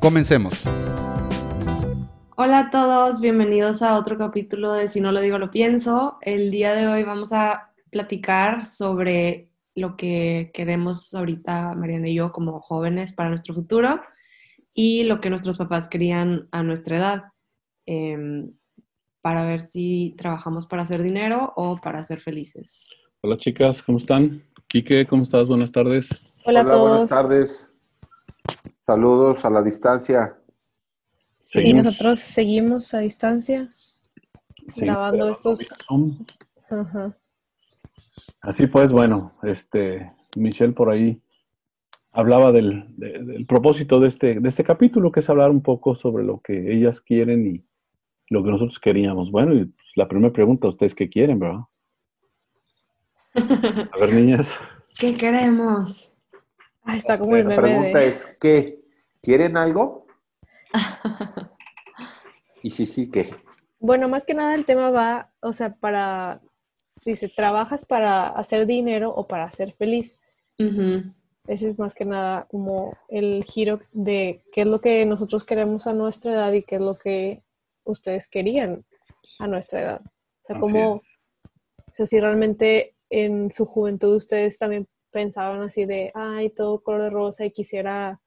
Comencemos. 0.00 0.62
Hola 2.34 2.58
a 2.58 2.70
todos, 2.70 3.20
bienvenidos 3.20 3.82
a 3.82 3.98
otro 3.98 4.16
capítulo 4.16 4.72
de 4.72 4.88
Si 4.88 4.98
no 4.98 5.12
lo 5.12 5.20
digo, 5.20 5.38
lo 5.38 5.50
pienso. 5.50 6.16
El 6.22 6.50
día 6.50 6.74
de 6.74 6.88
hoy 6.88 7.02
vamos 7.02 7.34
a 7.34 7.74
platicar 7.90 8.64
sobre 8.64 9.50
lo 9.74 9.98
que 9.98 10.50
queremos 10.54 11.12
ahorita 11.12 11.74
Mariana 11.74 12.08
y 12.08 12.14
yo 12.14 12.32
como 12.32 12.60
jóvenes 12.60 13.12
para 13.12 13.28
nuestro 13.28 13.54
futuro 13.54 14.00
y 14.72 15.04
lo 15.04 15.20
que 15.20 15.28
nuestros 15.28 15.58
papás 15.58 15.86
querían 15.86 16.48
a 16.50 16.62
nuestra 16.62 16.96
edad, 16.96 17.24
em, 17.84 18.52
para 19.20 19.44
ver 19.44 19.60
si 19.60 20.14
trabajamos 20.16 20.64
para 20.64 20.82
hacer 20.82 21.02
dinero 21.02 21.52
o 21.56 21.76
para 21.76 22.02
ser 22.04 22.22
felices. 22.22 22.88
Hola 23.20 23.36
chicas, 23.36 23.82
¿cómo 23.82 23.98
están? 23.98 24.42
Quique, 24.66 25.06
¿cómo 25.06 25.24
estás? 25.24 25.46
Buenas 25.46 25.72
tardes. 25.72 26.08
Hola, 26.46 26.60
a 26.60 26.68
todos. 26.68 26.88
buenas 26.88 27.10
tardes. 27.10 27.69
Saludos 28.94 29.44
a 29.44 29.50
la 29.50 29.62
distancia. 29.62 30.36
Sí, 31.38 31.60
Seguimos. 31.60 31.84
nosotros 31.84 32.18
seguimos 32.18 32.92
a 32.92 32.98
distancia. 32.98 33.68
Sí, 34.66 34.80
Grabando 34.80 35.30
estos- 35.30 35.60
Zoom. 35.86 36.18
Ajá. 36.68 37.16
Así 38.40 38.66
pues, 38.66 38.90
bueno, 38.90 39.38
este, 39.44 40.12
Michelle 40.36 40.72
por 40.72 40.90
ahí 40.90 41.22
hablaba 42.10 42.50
del, 42.50 42.84
de- 42.96 43.22
del 43.22 43.46
propósito 43.46 44.00
de 44.00 44.08
este, 44.08 44.40
de 44.40 44.48
este 44.48 44.64
capítulo, 44.64 45.12
que 45.12 45.20
es 45.20 45.30
hablar 45.30 45.50
un 45.50 45.62
poco 45.62 45.94
sobre 45.94 46.24
lo 46.24 46.40
que 46.40 46.72
ellas 46.74 47.00
quieren 47.00 47.46
y 47.46 47.64
lo 48.28 48.42
que 48.42 48.50
nosotros 48.50 48.80
queríamos. 48.80 49.30
Bueno, 49.30 49.54
y 49.54 49.66
pues, 49.66 49.86
la 49.94 50.08
primera 50.08 50.32
pregunta, 50.32 50.66
¿ustedes 50.66 50.96
qué 50.96 51.08
quieren, 51.08 51.38
verdad? 51.38 51.60
A 53.36 53.98
ver, 54.00 54.12
niñas. 54.14 54.52
¿Qué 54.98 55.16
queremos? 55.16 56.12
Ah, 56.82 56.96
está 56.96 57.16
como 57.16 57.36
el 57.36 57.46
La 57.46 57.54
pregunta 57.54 58.00
de... 58.00 58.08
es, 58.08 58.36
¿qué? 58.40 58.79
¿Quieren 59.22 59.56
algo? 59.56 60.06
Y 62.62 62.70
si 62.70 62.84
sí, 62.84 63.10
¿qué? 63.10 63.34
Bueno, 63.78 64.08
más 64.08 64.26
que 64.26 64.34
nada 64.34 64.54
el 64.54 64.66
tema 64.66 64.90
va, 64.90 65.30
o 65.40 65.52
sea, 65.52 65.74
para... 65.74 66.40
Dice, 67.06 67.30
¿trabajas 67.34 67.86
para 67.86 68.28
hacer 68.28 68.66
dinero 68.66 69.10
o 69.14 69.26
para 69.26 69.48
ser 69.48 69.72
feliz? 69.72 70.18
Ese 71.46 71.68
es 71.68 71.78
más 71.78 71.94
que 71.94 72.04
nada 72.04 72.46
como 72.50 72.98
el 73.08 73.44
giro 73.44 73.80
de 73.92 74.42
qué 74.52 74.60
es 74.62 74.66
lo 74.66 74.80
que 74.80 75.06
nosotros 75.06 75.44
queremos 75.44 75.86
a 75.86 75.94
nuestra 75.94 76.32
edad 76.32 76.52
y 76.52 76.62
qué 76.62 76.74
es 76.74 76.82
lo 76.82 76.98
que 76.98 77.42
ustedes 77.84 78.28
querían 78.28 78.84
a 79.38 79.46
nuestra 79.46 79.80
edad. 79.80 80.00
O 80.02 80.44
sea, 80.44 80.56
Así 80.56 80.60
como, 80.60 80.96
es. 80.96 81.02
o 81.88 81.94
sea, 81.94 82.06
si 82.06 82.20
realmente 82.20 82.94
en 83.08 83.50
su 83.50 83.64
juventud 83.64 84.16
ustedes 84.16 84.58
también 84.58 84.86
pensaban 85.10 85.62
así 85.62 85.86
de, 85.86 86.12
ay, 86.14 86.50
todo 86.50 86.82
color 86.82 87.04
de 87.04 87.10
rosa 87.10 87.46
y 87.46 87.50
quisiera 87.50 88.20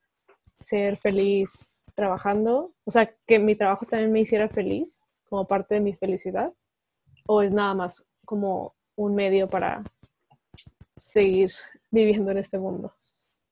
ser 0.59 0.97
feliz 0.97 1.85
trabajando. 1.95 2.73
O 2.85 2.91
sea, 2.91 3.13
que 3.27 3.39
mi 3.39 3.55
trabajo 3.55 3.85
también 3.85 4.11
me 4.11 4.21
hiciera 4.21 4.47
feliz 4.49 5.01
como 5.29 5.47
parte 5.47 5.75
de 5.75 5.81
mi 5.81 5.93
felicidad. 5.93 6.51
O 7.27 7.41
es 7.41 7.51
nada 7.51 7.73
más 7.73 8.05
como 8.25 8.73
un 8.95 9.15
medio 9.15 9.49
para 9.49 9.83
seguir 10.95 11.51
viviendo 11.91 12.31
en 12.31 12.37
este 12.37 12.57
mundo. 12.59 12.93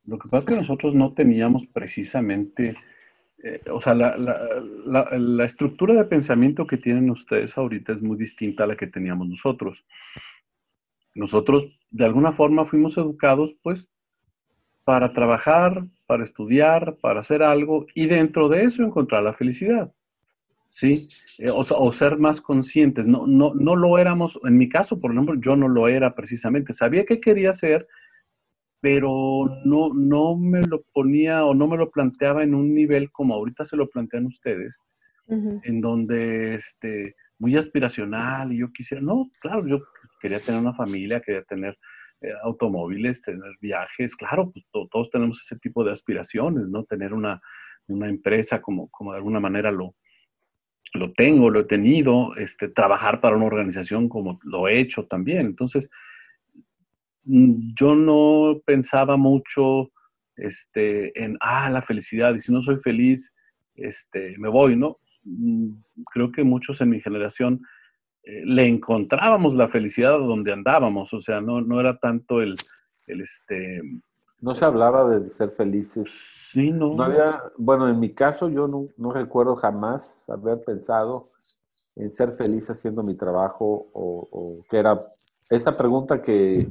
Lo 0.05 0.17
que 0.19 0.27
pasa 0.29 0.39
es 0.39 0.45
que 0.55 0.61
nosotros 0.61 0.95
no 0.95 1.13
teníamos 1.13 1.67
precisamente, 1.67 2.75
eh, 3.43 3.61
o 3.71 3.79
sea, 3.79 3.93
la, 3.93 4.15
la- 4.17 4.47
la- 4.85 5.09
la 5.17 5.45
estructura 5.45 5.93
de 5.93 6.05
pensamiento 6.05 6.65
que 6.67 6.77
tienen 6.77 7.09
ustedes 7.09 7.57
ahorita 7.57 7.93
es 7.93 8.01
muy 8.01 8.17
distinta 8.17 8.63
a 8.63 8.67
la 8.67 8.75
que 8.75 8.87
teníamos 8.87 9.27
nosotros. 9.27 9.85
Nosotros, 11.13 11.67
de 11.89 12.05
alguna 12.05 12.33
forma, 12.33 12.65
fuimos 12.65 12.97
educados, 12.97 13.53
pues, 13.61 13.89
para 14.83 15.13
trabajar, 15.13 15.85
para 16.11 16.25
estudiar, 16.25 16.97
para 16.97 17.21
hacer 17.21 17.41
algo 17.41 17.85
y 17.95 18.05
dentro 18.05 18.49
de 18.49 18.65
eso 18.65 18.83
encontrar 18.83 19.23
la 19.23 19.31
felicidad. 19.31 19.93
¿Sí? 20.67 21.07
Eh, 21.39 21.49
o, 21.49 21.93
ser 21.93 22.17
más 22.17 22.41
conscientes. 22.41 23.07
No, 23.07 23.25
no, 23.25 23.53
no 23.53 23.77
lo 23.77 23.97
éramos, 23.97 24.37
en 24.43 24.57
mi 24.57 24.67
caso, 24.67 24.99
por 24.99 25.13
ejemplo, 25.13 25.35
yo 25.39 25.55
no 25.55 25.69
lo 25.69 25.87
era 25.87 26.13
precisamente. 26.13 26.73
Sabía 26.73 27.05
que 27.05 27.21
quería 27.21 27.51
hacer, 27.51 27.87
pero 28.81 29.45
no, 29.63 29.93
no 29.93 30.35
me 30.35 30.61
lo 30.63 30.81
ponía 30.91 31.45
o 31.45 31.53
no 31.53 31.65
me 31.69 31.77
lo 31.77 31.89
planteaba 31.89 32.43
en 32.43 32.55
un 32.55 32.75
nivel 32.75 33.09
como 33.09 33.33
ahorita 33.33 33.63
se 33.63 33.77
lo 33.77 33.89
plantean 33.89 34.25
ustedes, 34.25 34.81
en 35.29 35.79
donde 35.79 36.55
este, 36.55 37.15
muy 37.39 37.55
aspiracional 37.55 38.51
y 38.51 38.57
yo 38.57 38.73
quisiera, 38.73 39.01
no, 39.01 39.31
claro, 39.39 39.65
yo 39.65 39.79
quería 40.19 40.41
tener 40.41 40.59
una 40.59 40.73
familia, 40.73 41.21
quería 41.21 41.43
tener 41.43 41.77
automóviles, 42.43 43.21
tener 43.21 43.51
viajes, 43.61 44.15
claro, 44.15 44.51
pues 44.51 44.65
to- 44.71 44.87
todos 44.91 45.09
tenemos 45.09 45.39
ese 45.41 45.57
tipo 45.59 45.83
de 45.83 45.91
aspiraciones, 45.91 46.67
¿no? 46.67 46.83
Tener 46.83 47.13
una, 47.13 47.41
una 47.87 48.07
empresa 48.07 48.61
como, 48.61 48.89
como 48.89 49.11
de 49.11 49.17
alguna 49.17 49.39
manera 49.39 49.71
lo, 49.71 49.95
lo 50.93 51.13
tengo, 51.13 51.49
lo 51.49 51.61
he 51.61 51.63
tenido, 51.65 52.35
este, 52.35 52.67
trabajar 52.69 53.21
para 53.21 53.35
una 53.35 53.45
organización 53.45 54.09
como 54.09 54.39
lo 54.43 54.67
he 54.67 54.79
hecho 54.79 55.05
también. 55.05 55.45
Entonces, 55.47 55.89
mm, 57.23 57.73
yo 57.79 57.95
no 57.95 58.61
pensaba 58.65 59.17
mucho 59.17 59.91
este, 60.35 61.23
en, 61.23 61.37
ah, 61.41 61.69
la 61.69 61.81
felicidad, 61.81 62.33
y 62.35 62.39
si 62.39 62.51
no 62.51 62.61
soy 62.61 62.77
feliz, 62.77 63.33
este, 63.75 64.35
me 64.37 64.49
voy, 64.49 64.75
¿no? 64.75 64.97
Mm, 65.23 65.71
Creo 66.13 66.31
que 66.31 66.43
muchos 66.43 66.81
en 66.81 66.89
mi 66.89 66.99
generación 67.01 67.55
eh, 67.55 67.67
le 68.23 68.67
encontrábamos 68.67 69.53
la 69.55 69.67
felicidad 69.67 70.17
donde 70.19 70.53
andábamos, 70.53 71.13
o 71.13 71.21
sea, 71.21 71.41
no, 71.41 71.61
no 71.61 71.79
era 71.79 71.97
tanto 71.97 72.41
el, 72.41 72.55
el 73.07 73.21
este, 73.21 73.81
No 74.39 74.53
se 74.53 74.65
hablaba 74.65 75.09
de 75.09 75.27
ser 75.27 75.49
felices. 75.49 76.09
sí, 76.51 76.71
no, 76.71 76.93
No 76.95 77.03
había, 77.03 77.41
bueno, 77.57 77.87
en 77.87 77.99
mi 77.99 78.13
caso 78.13 78.49
yo 78.49 78.67
no, 78.67 78.87
no 78.97 79.11
recuerdo 79.11 79.55
jamás 79.55 80.29
haber 80.29 80.61
pensado 80.61 81.31
en 81.95 82.09
ser 82.09 82.31
feliz 82.31 82.69
haciendo 82.69 83.03
mi 83.03 83.15
trabajo 83.15 83.89
o, 83.93 84.27
o 84.31 84.63
que 84.69 84.77
era 84.77 85.07
esa 85.49 85.75
pregunta 85.75 86.21
que, 86.21 86.69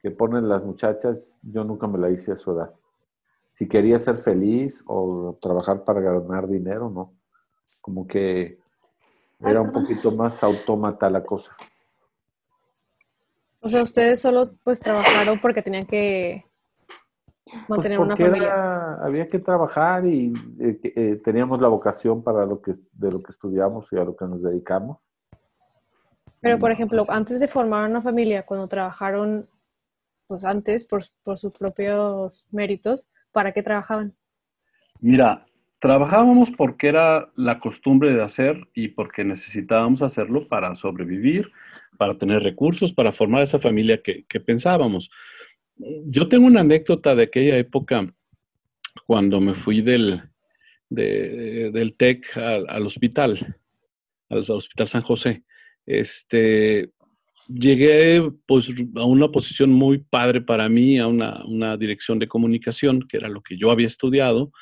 que 0.00 0.10
ponen 0.10 0.48
las 0.48 0.64
muchachas, 0.64 1.38
yo 1.42 1.62
nunca 1.62 1.86
me 1.86 1.98
la 1.98 2.10
hice 2.10 2.32
a 2.32 2.36
su 2.36 2.50
edad. 2.50 2.74
Si 3.52 3.68
quería 3.68 3.98
ser 3.98 4.16
feliz 4.16 4.82
o 4.86 5.38
trabajar 5.40 5.84
para 5.84 6.00
ganar 6.00 6.48
dinero, 6.48 6.90
no. 6.90 7.14
Como 7.80 8.06
que 8.06 8.58
era 9.44 9.60
un 9.62 9.72
poquito 9.72 10.12
más 10.12 10.42
autómata 10.42 11.10
la 11.10 11.22
cosa. 11.24 11.56
O 13.60 13.68
sea, 13.68 13.82
ustedes 13.82 14.20
solo 14.20 14.54
pues 14.64 14.80
trabajaron 14.80 15.40
porque 15.40 15.62
tenían 15.62 15.86
que 15.86 16.44
mantener 17.68 17.98
Pues 17.98 18.06
una 18.06 18.16
familia. 18.16 18.48
era- 18.48 19.04
había 19.04 19.28
que 19.28 19.38
trabajar 19.38 20.04
y 20.06 20.32
eh, 20.58 20.80
eh, 20.82 21.16
teníamos 21.22 21.60
la 21.60 21.68
vocación 21.68 22.22
para 22.22 22.44
lo 22.44 22.60
que, 22.60 22.72
de 22.92 23.12
lo 23.12 23.22
que 23.22 23.30
estudiamos 23.32 23.92
y 23.92 23.96
a 23.96 24.04
lo 24.04 24.16
que 24.16 24.24
nos 24.26 24.42
dedicamos. 24.42 25.12
Pero, 26.40 26.58
por 26.58 26.72
ejemplo, 26.72 27.04
antes 27.08 27.38
de 27.38 27.46
formar 27.46 27.88
una 27.88 28.02
familia, 28.02 28.44
cuando 28.44 28.66
trabajaron, 28.66 29.48
pues 30.26 30.44
antes, 30.44 30.84
por, 30.84 31.04
por 31.22 31.38
sus 31.38 31.56
propios 31.56 32.46
méritos, 32.50 33.08
¿para 33.30 33.52
qué 33.52 33.62
trabajaban? 33.62 34.12
Mira, 35.00 35.46
trabajábamos 35.82 36.52
porque 36.52 36.86
era 36.86 37.32
la 37.34 37.58
costumbre 37.58 38.14
de 38.14 38.22
hacer 38.22 38.68
y 38.72 38.86
porque 38.86 39.24
necesitábamos 39.24 40.00
hacerlo 40.00 40.46
para 40.46 40.76
sobrevivir, 40.76 41.50
para 41.98 42.16
tener 42.16 42.40
recursos, 42.40 42.92
para 42.92 43.12
formar 43.12 43.42
esa 43.42 43.58
familia 43.58 44.00
que, 44.00 44.24
pensábamos. 44.38 45.10
Yo 46.06 46.28
tengo 46.28 46.46
una 46.46 46.60
anécdota 46.60 47.16
de 47.16 47.24
aquella 47.24 47.58
época 47.58 48.06
cuando 49.06 49.40
me 49.40 49.54
fui 49.54 49.80
del, 49.80 50.22
de- 50.88 51.72
del 51.72 51.94
TEC 51.96 52.36
al, 52.36 52.64
al 52.68 52.86
hospital, 52.86 53.56
al, 54.28 54.38
al 54.38 54.50
Hospital 54.52 54.86
San 54.86 55.02
José. 55.02 55.42
Este, 55.84 56.92
llegué 57.48 58.22
pues, 58.46 58.68
a 58.94 59.04
una 59.04 59.32
posición 59.32 59.70
muy 59.70 59.98
padre 59.98 60.42
para 60.42 60.68
mí, 60.68 61.00
a 61.00 61.08
una, 61.08 61.44
una 61.44 61.76
dirección 61.76 62.20
de 62.20 62.28
comunicación, 62.28 63.02
que 63.08 63.16
era 63.16 63.28
lo 63.28 63.42
que 63.42 63.56
yo 63.58 63.72
había 63.72 63.88
estudiado. 63.88 64.52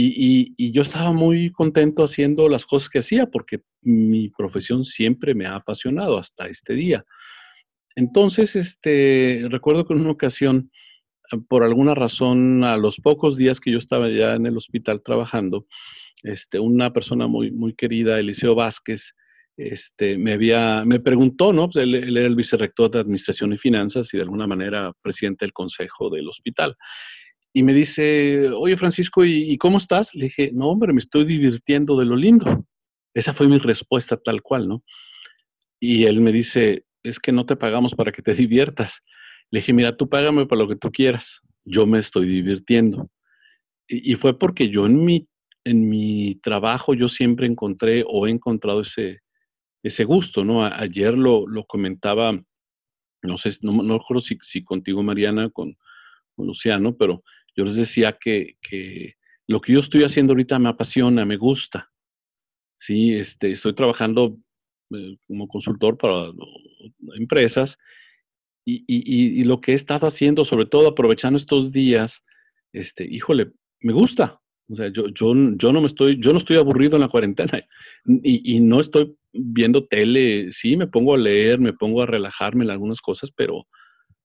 Y, 0.00 0.72
yo 0.72 0.82
estaba 0.82 1.12
muy 1.12 1.50
contento 1.50 2.04
haciendo 2.04 2.48
las 2.48 2.66
cosas 2.66 2.88
que 2.88 3.00
hacía 3.00 3.26
porque 3.26 3.62
mi 3.82 4.28
profesión 4.28 4.84
siempre 4.84 5.34
me 5.34 5.46
ha 5.46 5.56
apasionado 5.56 6.18
hasta 6.18 6.46
este 6.46 6.74
día. 6.74 7.04
Entonces, 7.96 8.54
este, 8.54 9.46
recuerdo 9.50 9.84
que 9.84 9.94
en 9.94 10.00
una 10.00 10.12
ocasión 10.12 10.70
por 11.48 11.62
alguna 11.62 11.94
razón, 11.94 12.64
a 12.64 12.76
los 12.76 12.96
pocos 12.96 13.36
días 13.36 13.60
que 13.60 13.70
yo 13.70 13.78
estaba 13.78 14.08
ya 14.08 14.34
en 14.34 14.46
el 14.46 14.56
hospital 14.56 15.02
trabajando, 15.02 15.66
este, 16.22 16.58
una 16.58 16.92
persona 16.92 17.26
muy, 17.26 17.50
muy 17.50 17.74
querida, 17.74 18.18
Eliseo 18.18 18.54
Vázquez, 18.54 19.14
este, 19.56 20.16
me, 20.18 20.32
había, 20.34 20.84
me 20.86 21.00
preguntó, 21.00 21.52
¿no? 21.52 21.68
Pues 21.68 21.82
él, 21.82 21.94
era 21.94 22.26
el 22.26 22.36
vicerrector 22.36 22.90
de 22.90 23.00
Administración 23.00 23.52
y 23.52 23.58
Finanzas 23.58 24.12
y 24.14 24.16
de 24.16 24.22
alguna 24.22 24.46
manera 24.46 24.92
presidente 25.02 25.44
del 25.44 25.52
consejo 25.52 26.08
del 26.10 26.28
hospital. 26.28 26.76
Y 27.58 27.64
me 27.64 27.74
dice, 27.74 28.50
oye 28.50 28.76
Francisco, 28.76 29.24
¿y, 29.24 29.50
¿y, 29.50 29.58
cómo 29.58 29.78
estás? 29.78 30.14
Le 30.14 30.26
dije, 30.26 30.52
no, 30.54 30.68
hombre, 30.68 30.92
me 30.92 31.00
estoy 31.00 31.24
divirtiendo 31.24 31.98
de 31.98 32.06
lo 32.06 32.14
lindo. 32.14 32.64
Esa 33.14 33.32
fue 33.32 33.48
mi 33.48 33.58
respuesta 33.58 34.16
tal 34.16 34.42
cual, 34.42 34.68
¿no? 34.68 34.84
Y 35.80 36.04
él 36.04 36.20
me 36.20 36.30
dice, 36.30 36.84
es 37.02 37.18
que 37.18 37.32
no 37.32 37.46
te 37.46 37.56
pagamos 37.56 37.96
para 37.96 38.12
que 38.12 38.22
te 38.22 38.32
diviertas. 38.36 39.00
Le 39.50 39.58
dije, 39.58 39.72
mira, 39.72 39.96
tú 39.96 40.08
págame 40.08 40.46
para 40.46 40.62
lo 40.62 40.68
que 40.68 40.76
tú 40.76 40.92
quieras. 40.92 41.40
Yo 41.64 41.84
me 41.84 41.98
estoy 41.98 42.28
divirtiendo. 42.28 43.10
Y, 43.88 44.12
y 44.12 44.14
fue 44.14 44.38
porque 44.38 44.68
yo 44.68 44.86
en 44.86 45.04
mi, 45.04 45.26
en 45.64 45.88
mi 45.88 46.36
trabajo 46.40 46.94
yo 46.94 47.08
siempre 47.08 47.48
encontré 47.48 48.04
o 48.06 48.28
he 48.28 48.30
encontrado 48.30 48.82
ese, 48.82 49.22
ese 49.82 50.04
gusto, 50.04 50.44
¿no? 50.44 50.64
ayer 50.64 51.18
lo, 51.18 51.44
lo, 51.48 51.64
comentaba, 51.64 52.40
no 53.22 53.36
sé, 53.36 53.50
no, 53.62 53.82
no 53.82 53.98
recuerdo 53.98 54.20
si, 54.20 54.38
si, 54.42 54.62
contigo, 54.62 55.02
Mariana, 55.02 55.50
con, 55.50 55.76
con, 56.36 56.46
Luciano, 56.46 56.96
pero 56.96 57.24
yo 57.58 57.64
les 57.64 57.74
decía 57.74 58.16
que, 58.20 58.56
que, 58.62 59.14
lo 59.48 59.60
que 59.60 59.72
yo 59.72 59.80
estoy 59.80 60.04
haciendo 60.04 60.32
ahorita 60.32 60.60
me 60.60 60.68
apasiona, 60.68 61.24
me 61.24 61.36
gusta. 61.36 61.90
Sí, 62.80 63.12
este, 63.12 63.50
estoy 63.50 63.74
trabajando 63.74 64.38
eh, 64.94 65.16
como 65.26 65.48
consultor 65.48 65.98
para 65.98 66.30
empresas 67.16 67.76
y, 68.64 68.84
y, 68.86 69.40
y, 69.40 69.42
lo 69.42 69.60
que 69.60 69.72
he 69.72 69.74
estado 69.74 70.06
haciendo, 70.06 70.44
sobre 70.44 70.66
todo 70.66 70.86
aprovechando 70.86 71.36
estos 71.36 71.72
días, 71.72 72.24
este, 72.72 73.04
híjole, 73.04 73.50
me 73.80 73.92
gusta. 73.92 74.40
O 74.70 74.76
sea, 74.76 74.92
yo, 74.92 75.08
yo, 75.08 75.34
yo 75.56 75.72
no 75.72 75.80
me 75.80 75.88
estoy, 75.88 76.20
yo 76.20 76.30
no 76.30 76.38
estoy 76.38 76.58
aburrido 76.58 76.94
en 76.94 77.00
la 77.00 77.08
cuarentena 77.08 77.60
y, 78.04 78.54
y, 78.54 78.60
no 78.60 78.78
estoy 78.78 79.16
viendo 79.32 79.84
tele. 79.88 80.52
Sí, 80.52 80.76
me 80.76 80.86
pongo 80.86 81.14
a 81.14 81.18
leer, 81.18 81.58
me 81.58 81.72
pongo 81.72 82.02
a 82.02 82.06
relajarme 82.06 82.64
en 82.64 82.70
algunas 82.70 83.00
cosas, 83.00 83.32
pero, 83.34 83.66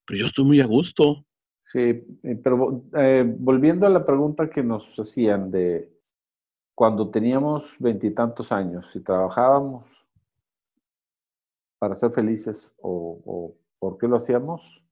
pero 0.06 0.20
yo 0.20 0.28
estoy 0.28 0.46
muy 0.46 0.62
a 0.62 0.66
gusto. 0.66 1.26
Sí, 1.74 1.80
eh, 2.22 2.40
pero 2.44 2.84
eh, 2.96 3.26
volviendo 3.40 3.88
a 3.88 3.90
la 3.90 4.06
pregunta 4.06 4.48
que 4.48 4.62
nos 4.62 4.96
hacían 5.00 5.50
de 5.50 5.92
cuando 6.76 7.10
teníamos 7.10 7.76
veintitantos 7.80 8.52
años 8.52 8.96
y 8.96 9.02
trabajábamos 9.02 10.08
para 11.80 11.96
ser 11.96 12.12
felices 12.12 12.72
o, 12.80 13.20
o 13.26 13.56
por 13.80 13.98
qué 13.98 14.08
lo 14.08 14.18
hacíamos, 14.18 14.84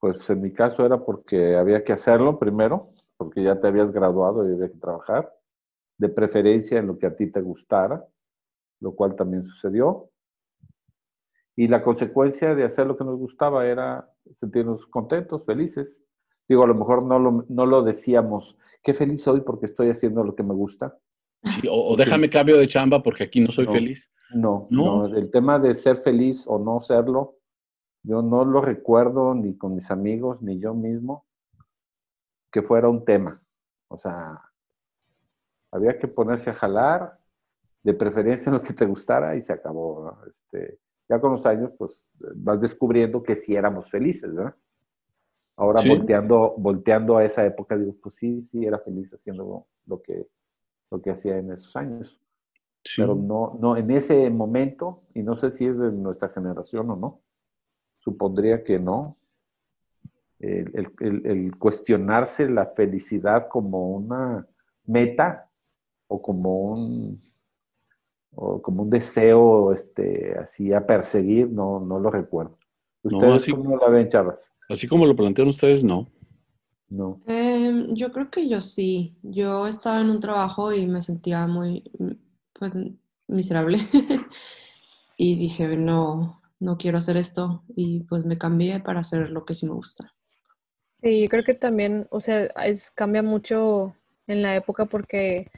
pues 0.00 0.28
en 0.30 0.40
mi 0.40 0.50
caso 0.50 0.84
era 0.86 1.04
porque 1.04 1.56
había 1.56 1.84
que 1.84 1.92
hacerlo 1.92 2.38
primero, 2.38 2.90
porque 3.18 3.42
ya 3.42 3.60
te 3.60 3.68
habías 3.68 3.92
graduado 3.92 4.48
y 4.48 4.54
había 4.54 4.70
que 4.70 4.78
trabajar, 4.78 5.30
de 5.98 6.08
preferencia 6.08 6.78
en 6.78 6.86
lo 6.86 6.98
que 6.98 7.06
a 7.06 7.14
ti 7.14 7.30
te 7.30 7.42
gustara, 7.42 8.06
lo 8.80 8.94
cual 8.94 9.14
también 9.14 9.44
sucedió. 9.44 10.10
Y 11.56 11.68
la 11.68 11.82
consecuencia 11.82 12.54
de 12.54 12.64
hacer 12.64 12.86
lo 12.86 12.96
que 12.96 13.04
nos 13.04 13.18
gustaba 13.18 13.66
era 13.66 14.12
sentirnos 14.32 14.86
contentos, 14.86 15.44
felices. 15.44 16.02
Digo, 16.48 16.64
a 16.64 16.66
lo 16.66 16.74
mejor 16.74 17.04
no 17.04 17.18
lo, 17.18 17.46
no 17.48 17.66
lo 17.66 17.82
decíamos, 17.82 18.58
qué 18.82 18.94
feliz 18.94 19.22
soy 19.22 19.40
porque 19.40 19.66
estoy 19.66 19.88
haciendo 19.88 20.22
lo 20.22 20.34
que 20.34 20.42
me 20.42 20.54
gusta. 20.54 20.98
Sí, 21.42 21.66
o, 21.68 21.92
o, 21.92 21.96
déjame 21.96 22.30
cambio 22.30 22.56
de 22.58 22.68
chamba 22.68 23.02
porque 23.02 23.24
aquí 23.24 23.40
no 23.40 23.50
soy 23.50 23.66
no, 23.66 23.72
feliz. 23.72 24.10
No, 24.34 24.66
no, 24.70 25.08
no, 25.08 25.16
el 25.16 25.30
tema 25.30 25.58
de 25.58 25.74
ser 25.74 25.96
feliz 25.96 26.44
o 26.46 26.58
no 26.58 26.80
serlo, 26.80 27.38
yo 28.02 28.22
no 28.22 28.44
lo 28.44 28.60
recuerdo 28.60 29.34
ni 29.34 29.56
con 29.56 29.74
mis 29.74 29.90
amigos, 29.90 30.42
ni 30.42 30.58
yo 30.60 30.74
mismo, 30.74 31.26
que 32.52 32.62
fuera 32.62 32.88
un 32.88 33.04
tema. 33.04 33.42
O 33.88 33.96
sea, 33.96 34.40
había 35.72 35.98
que 35.98 36.06
ponerse 36.06 36.50
a 36.50 36.54
jalar, 36.54 37.18
de 37.86 37.94
preferencia 37.94 38.50
en 38.50 38.56
lo 38.56 38.62
que 38.62 38.72
te 38.72 38.84
gustara 38.84 39.36
y 39.36 39.40
se 39.40 39.52
acabó. 39.52 40.18
Este, 40.28 40.80
ya 41.08 41.20
con 41.20 41.32
los 41.32 41.46
años, 41.46 41.72
pues 41.78 42.08
vas 42.34 42.60
descubriendo 42.60 43.22
que 43.22 43.34
sí 43.34 43.54
éramos 43.54 43.90
felices, 43.90 44.34
¿verdad? 44.34 44.54
Ahora 45.56 45.80
¿Sí? 45.80 45.88
volteando, 45.88 46.54
volteando 46.58 47.16
a 47.16 47.24
esa 47.24 47.44
época, 47.46 47.76
digo, 47.76 47.96
pues 48.02 48.16
sí, 48.16 48.42
sí, 48.42 48.64
era 48.64 48.78
feliz 48.78 49.12
haciendo 49.14 49.66
lo 49.86 50.02
que, 50.02 50.26
lo 50.90 51.00
que 51.00 51.10
hacía 51.10 51.38
en 51.38 51.52
esos 51.52 51.74
años. 51.76 52.20
Sí. 52.84 53.00
Pero 53.00 53.14
no, 53.14 53.58
no, 53.60 53.76
en 53.76 53.90
ese 53.90 54.28
momento, 54.30 55.02
y 55.14 55.22
no 55.22 55.34
sé 55.34 55.50
si 55.50 55.66
es 55.66 55.78
de 55.78 55.90
nuestra 55.90 56.28
generación 56.28 56.90
o 56.90 56.96
no, 56.96 57.20
supondría 57.98 58.62
que 58.62 58.78
no, 58.78 59.16
el, 60.38 60.92
el, 61.00 61.26
el, 61.26 61.56
cuestionarse 61.56 62.48
la 62.48 62.66
felicidad 62.66 63.48
como 63.48 63.90
una 63.90 64.46
meta 64.84 65.50
o 66.06 66.20
como 66.20 66.72
un, 66.72 67.20
o 68.34 68.60
como 68.60 68.82
un 68.82 68.90
deseo 68.90 69.72
este, 69.72 70.36
así 70.38 70.72
a 70.72 70.86
perseguir, 70.86 71.48
no, 71.50 71.80
no 71.80 71.98
lo 71.98 72.10
recuerdo. 72.10 72.58
¿Ustedes 73.02 73.28
no, 73.28 73.34
así, 73.34 73.52
cómo 73.52 73.76
la 73.76 73.88
ven, 73.88 74.08
chavas? 74.08 74.52
Así 74.68 74.88
como 74.88 75.06
lo 75.06 75.14
plantean 75.14 75.48
ustedes, 75.48 75.84
no. 75.84 76.08
No. 76.88 77.20
Eh, 77.26 77.86
yo 77.90 78.12
creo 78.12 78.30
que 78.30 78.48
yo 78.48 78.60
sí. 78.60 79.16
Yo 79.22 79.66
estaba 79.66 80.00
en 80.00 80.10
un 80.10 80.20
trabajo 80.20 80.72
y 80.72 80.86
me 80.86 81.02
sentía 81.02 81.46
muy, 81.46 81.84
pues, 82.58 82.72
miserable. 83.28 83.78
y 85.16 85.36
dije, 85.36 85.76
no, 85.76 86.42
no 86.58 86.76
quiero 86.78 86.98
hacer 86.98 87.16
esto. 87.16 87.62
Y 87.74 88.00
pues 88.04 88.24
me 88.24 88.38
cambié 88.38 88.80
para 88.80 89.00
hacer 89.00 89.30
lo 89.30 89.44
que 89.44 89.54
sí 89.54 89.66
me 89.66 89.72
gusta. 89.72 90.12
Sí, 91.00 91.22
yo 91.22 91.28
creo 91.28 91.44
que 91.44 91.54
también, 91.54 92.06
o 92.10 92.20
sea, 92.20 92.46
es, 92.64 92.90
cambia 92.90 93.22
mucho 93.22 93.94
en 94.26 94.42
la 94.42 94.56
época 94.56 94.86
porque 94.86 95.50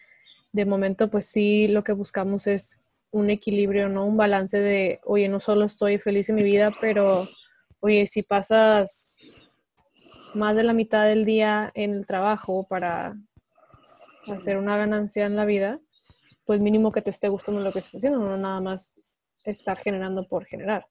de 0.58 0.66
momento, 0.66 1.08
pues 1.08 1.26
sí, 1.26 1.68
lo 1.68 1.84
que 1.84 1.92
buscamos 1.92 2.48
es 2.48 2.78
un 3.12 3.30
equilibrio, 3.30 3.88
¿no? 3.88 4.04
Un 4.04 4.16
balance 4.16 4.58
de, 4.58 5.00
oye, 5.04 5.28
no 5.28 5.38
solo 5.38 5.64
estoy 5.64 5.98
feliz 5.98 6.28
en 6.28 6.34
mi 6.34 6.42
vida, 6.42 6.72
pero, 6.80 7.28
oye, 7.78 8.08
si 8.08 8.22
pasas 8.22 9.08
más 10.34 10.56
de 10.56 10.64
la 10.64 10.72
mitad 10.72 11.04
del 11.04 11.24
día 11.24 11.70
en 11.74 11.94
el 11.94 12.06
trabajo 12.06 12.66
para 12.68 13.16
hacer 14.26 14.58
una 14.58 14.76
ganancia 14.76 15.26
en 15.26 15.36
la 15.36 15.44
vida, 15.44 15.78
pues 16.44 16.60
mínimo 16.60 16.90
que 16.90 17.02
te 17.02 17.10
esté 17.10 17.28
gustando 17.28 17.60
lo 17.60 17.72
que 17.72 17.78
estás 17.78 17.94
haciendo, 17.94 18.18
no 18.18 18.36
nada 18.36 18.60
más 18.60 18.92
estar 19.44 19.78
generando 19.78 20.26
por 20.26 20.44
generar. 20.44 20.86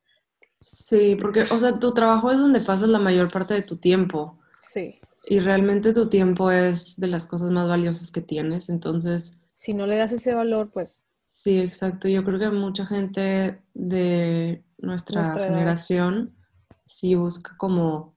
Sí, 0.61 1.17
porque, 1.21 1.41
o 1.41 1.59
sea, 1.59 1.77
tu 1.77 1.93
trabajo 1.93 2.31
es 2.31 2.37
donde 2.37 2.61
pasas 2.61 2.87
la 2.87 2.99
mayor 2.99 3.29
parte 3.29 3.53
de 3.53 3.63
tu 3.63 3.75
tiempo. 3.77 4.39
Sí. 4.63 5.01
Y 5.25 5.41
realmente 5.41 5.91
tu 5.91 6.07
tiempo 6.07 6.51
es 6.51 6.95
de 6.95 7.07
las 7.07 7.27
cosas 7.27 7.51
más 7.51 7.67
valiosas 7.67 8.11
que 8.11 8.21
tienes, 8.21 8.69
entonces... 8.69 9.41
Si 9.57 9.73
no 9.73 9.85
le 9.85 9.97
das 9.97 10.13
ese 10.13 10.33
valor, 10.33 10.71
pues... 10.71 11.03
Sí, 11.25 11.59
exacto. 11.59 12.07
Yo 12.07 12.23
creo 12.23 12.39
que 12.39 12.49
mucha 12.49 12.85
gente 12.85 13.61
de 13.73 14.63
nuestra, 14.77 15.21
nuestra 15.21 15.47
generación 15.47 16.15
edad. 16.15 16.75
sí 16.85 17.15
busca 17.15 17.55
como 17.57 18.15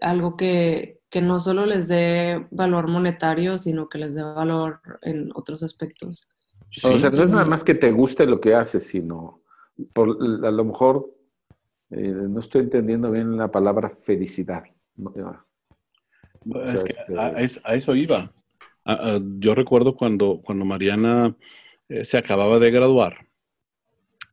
algo 0.00 0.36
que, 0.36 1.02
que 1.10 1.20
no 1.20 1.40
solo 1.40 1.66
les 1.66 1.88
dé 1.88 2.46
valor 2.50 2.88
monetario, 2.88 3.58
sino 3.58 3.88
que 3.88 3.98
les 3.98 4.14
dé 4.14 4.22
valor 4.22 4.80
en 5.02 5.30
otros 5.34 5.62
aspectos. 5.62 6.30
Sí. 6.70 6.86
O 6.86 6.96
sea, 6.96 7.10
no 7.10 7.24
es 7.24 7.30
nada 7.30 7.44
más 7.44 7.64
que 7.64 7.74
te 7.74 7.90
guste 7.90 8.26
lo 8.26 8.40
que 8.40 8.54
haces, 8.54 8.86
sino 8.86 9.42
por, 9.92 10.16
a 10.44 10.50
lo 10.50 10.64
mejor 10.64 11.10
eh, 11.90 12.12
no 12.12 12.40
estoy 12.40 12.62
entendiendo 12.62 13.10
bien 13.10 13.36
la 13.36 13.50
palabra 13.50 13.90
felicidad. 14.00 14.64
Es 16.66 16.84
que 16.84 16.94
a, 17.16 17.26
a, 17.26 17.74
eso 17.74 17.94
iba. 17.94 18.30
A, 18.84 19.20
yo 19.38 19.54
recuerdo 19.54 19.96
cuando, 19.96 20.40
cuando 20.44 20.64
Mariana 20.64 21.36
eh, 21.88 22.04
se 22.04 22.18
acababa 22.18 22.58
de 22.58 22.70
graduar, 22.70 23.26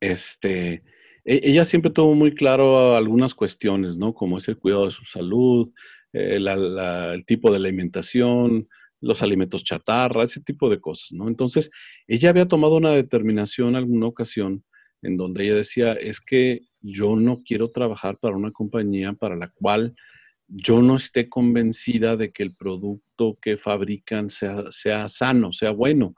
este, 0.00 0.82
e, 1.24 1.40
ella 1.44 1.64
siempre 1.64 1.90
tuvo 1.90 2.14
muy 2.14 2.34
claro 2.34 2.96
algunas 2.96 3.34
cuestiones, 3.34 3.96
¿no? 3.96 4.14
Como 4.14 4.38
es 4.38 4.48
el 4.48 4.58
cuidado 4.58 4.86
de 4.86 4.90
su 4.90 5.04
salud, 5.04 5.70
eh, 6.12 6.38
el 6.38 7.24
tipo 7.24 7.50
de 7.50 7.56
alimentación, 7.56 8.68
los 9.00 9.22
alimentos 9.22 9.64
chatarra, 9.64 10.24
ese 10.24 10.40
tipo 10.40 10.70
de 10.70 10.80
cosas, 10.80 11.12
¿no? 11.12 11.28
Entonces, 11.28 11.70
ella 12.06 12.30
había 12.30 12.46
tomado 12.46 12.76
una 12.76 12.90
determinación 12.90 13.74
alguna 13.74 14.06
ocasión 14.06 14.64
en 15.02 15.16
donde 15.16 15.44
ella 15.44 15.56
decía, 15.56 15.92
es 15.94 16.20
que 16.20 16.60
yo 16.80 17.16
no 17.16 17.42
quiero 17.44 17.70
trabajar 17.70 18.16
para 18.20 18.36
una 18.36 18.52
compañía 18.52 19.12
para 19.12 19.36
la 19.36 19.48
cual 19.48 19.94
yo 20.54 20.82
no 20.82 20.96
esté 20.96 21.28
convencida 21.28 22.16
de 22.16 22.30
que 22.30 22.42
el 22.42 22.54
producto 22.54 23.38
que 23.40 23.56
fabrican 23.56 24.28
sea, 24.28 24.70
sea 24.70 25.08
sano, 25.08 25.52
sea 25.52 25.70
bueno. 25.70 26.14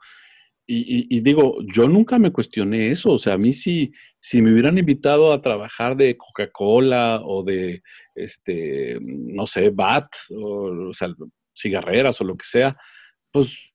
Y, 0.67 0.77
y, 0.77 1.17
y, 1.17 1.21
digo, 1.21 1.57
yo 1.73 1.87
nunca 1.87 2.19
me 2.19 2.31
cuestioné 2.31 2.87
eso. 2.87 3.11
O 3.11 3.17
sea, 3.17 3.33
a 3.33 3.37
mí 3.37 3.53
si, 3.53 3.91
si 4.19 4.41
me 4.41 4.51
hubieran 4.51 4.77
invitado 4.77 5.31
a 5.31 5.41
trabajar 5.41 5.95
de 5.95 6.17
Coca-Cola 6.17 7.21
o 7.23 7.43
de, 7.43 7.81
este, 8.15 8.97
no 9.01 9.47
sé, 9.47 9.69
BAT, 9.69 10.07
o, 10.31 10.89
o, 10.89 10.93
sea, 10.93 11.09
cigarreras 11.55 12.19
o 12.19 12.23
lo 12.23 12.35
que 12.35 12.45
sea, 12.45 12.75
pues, 13.31 13.73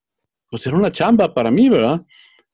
pues 0.50 0.66
era 0.66 0.76
una 0.76 0.92
chamba 0.92 1.32
para 1.32 1.50
mí, 1.50 1.68
¿verdad? 1.68 2.02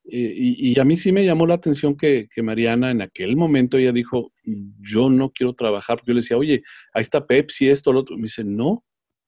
Y, 0.08 0.72
y, 0.72 0.78
a 0.78 0.84
mí 0.84 0.96
sí 0.96 1.10
me 1.10 1.24
llamó 1.24 1.46
la 1.46 1.54
atención 1.54 1.96
que, 1.96 2.28
que, 2.32 2.40
Mariana 2.40 2.92
en 2.92 3.02
aquel 3.02 3.36
momento 3.36 3.76
ella 3.76 3.90
dijo, 3.90 4.32
yo 4.80 5.10
no 5.10 5.30
quiero 5.32 5.52
trabajar, 5.52 6.00
yo 6.06 6.14
le 6.14 6.20
decía, 6.20 6.36
oye, 6.36 6.62
ahí 6.94 7.02
está 7.02 7.26
Pepsi, 7.26 7.68
esto, 7.68 7.92
lo 7.92 8.00
otro. 8.00 8.16
Me 8.16 8.24
dice, 8.24 8.44
no, 8.44 8.84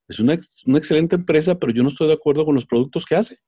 es 0.07 0.21
una, 0.21 0.39
una 0.67 0.79
excelente 0.79 1.17
empresa, 1.17 1.59
pero 1.59 1.73
yo 1.73 1.83
no 1.83 1.89
estoy 1.89 2.07
de 2.07 2.15
acuerdo 2.15 2.45
con 2.45 2.55
los 2.55 2.65
productos 2.65 3.05
que 3.05 3.17
hace. 3.17 3.39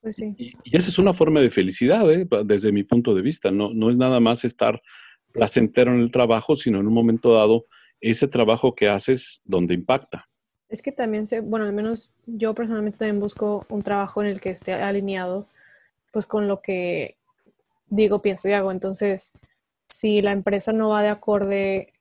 Pues 0.00 0.16
sí. 0.16 0.34
y, 0.38 0.52
y, 0.62 0.76
esa 0.76 0.88
es 0.88 0.98
una 0.98 1.12
forma 1.12 1.40
de 1.40 1.50
felicidad, 1.50 2.10
¿eh? 2.12 2.26
desde 2.44 2.70
mi 2.70 2.84
punto 2.84 3.12
de 3.14 3.22
vista. 3.22 3.50
No, 3.50 3.74
no 3.74 3.90
es 3.90 3.96
nada 3.96 4.20
más 4.20 4.44
estar 4.44 4.80
placentero 5.32 5.92
en 5.92 6.00
el 6.00 6.12
trabajo, 6.12 6.54
sino 6.54 6.78
en 6.78 6.86
un 6.86 6.94
momento 6.94 7.34
dado 7.34 7.66
ese 8.00 8.28
trabajo 8.28 8.74
que 8.74 8.88
haces 8.88 9.42
donde 9.44 9.74
impacta. 9.74 10.26
Es 10.68 10.82
que 10.82 10.92
también 10.92 11.26
se, 11.26 11.40
bueno, 11.40 11.66
al 11.66 11.72
menos 11.72 12.12
yo 12.26 12.54
personalmente 12.54 12.98
también 12.98 13.20
busco 13.20 13.66
un 13.68 13.82
trabajo 13.82 14.22
en 14.22 14.28
el 14.28 14.40
que 14.40 14.50
esté 14.50 14.72
alineado 14.72 15.48
pues 16.10 16.26
con 16.26 16.48
lo 16.48 16.60
que 16.60 17.16
digo, 17.88 18.22
pienso 18.22 18.48
y 18.48 18.52
hago. 18.52 18.72
Entonces, 18.72 19.32
si 19.88 20.22
la 20.22 20.32
empresa 20.32 20.72
no 20.72 20.90
va 20.90 21.02
de 21.02 21.08
acorde, 21.08 21.92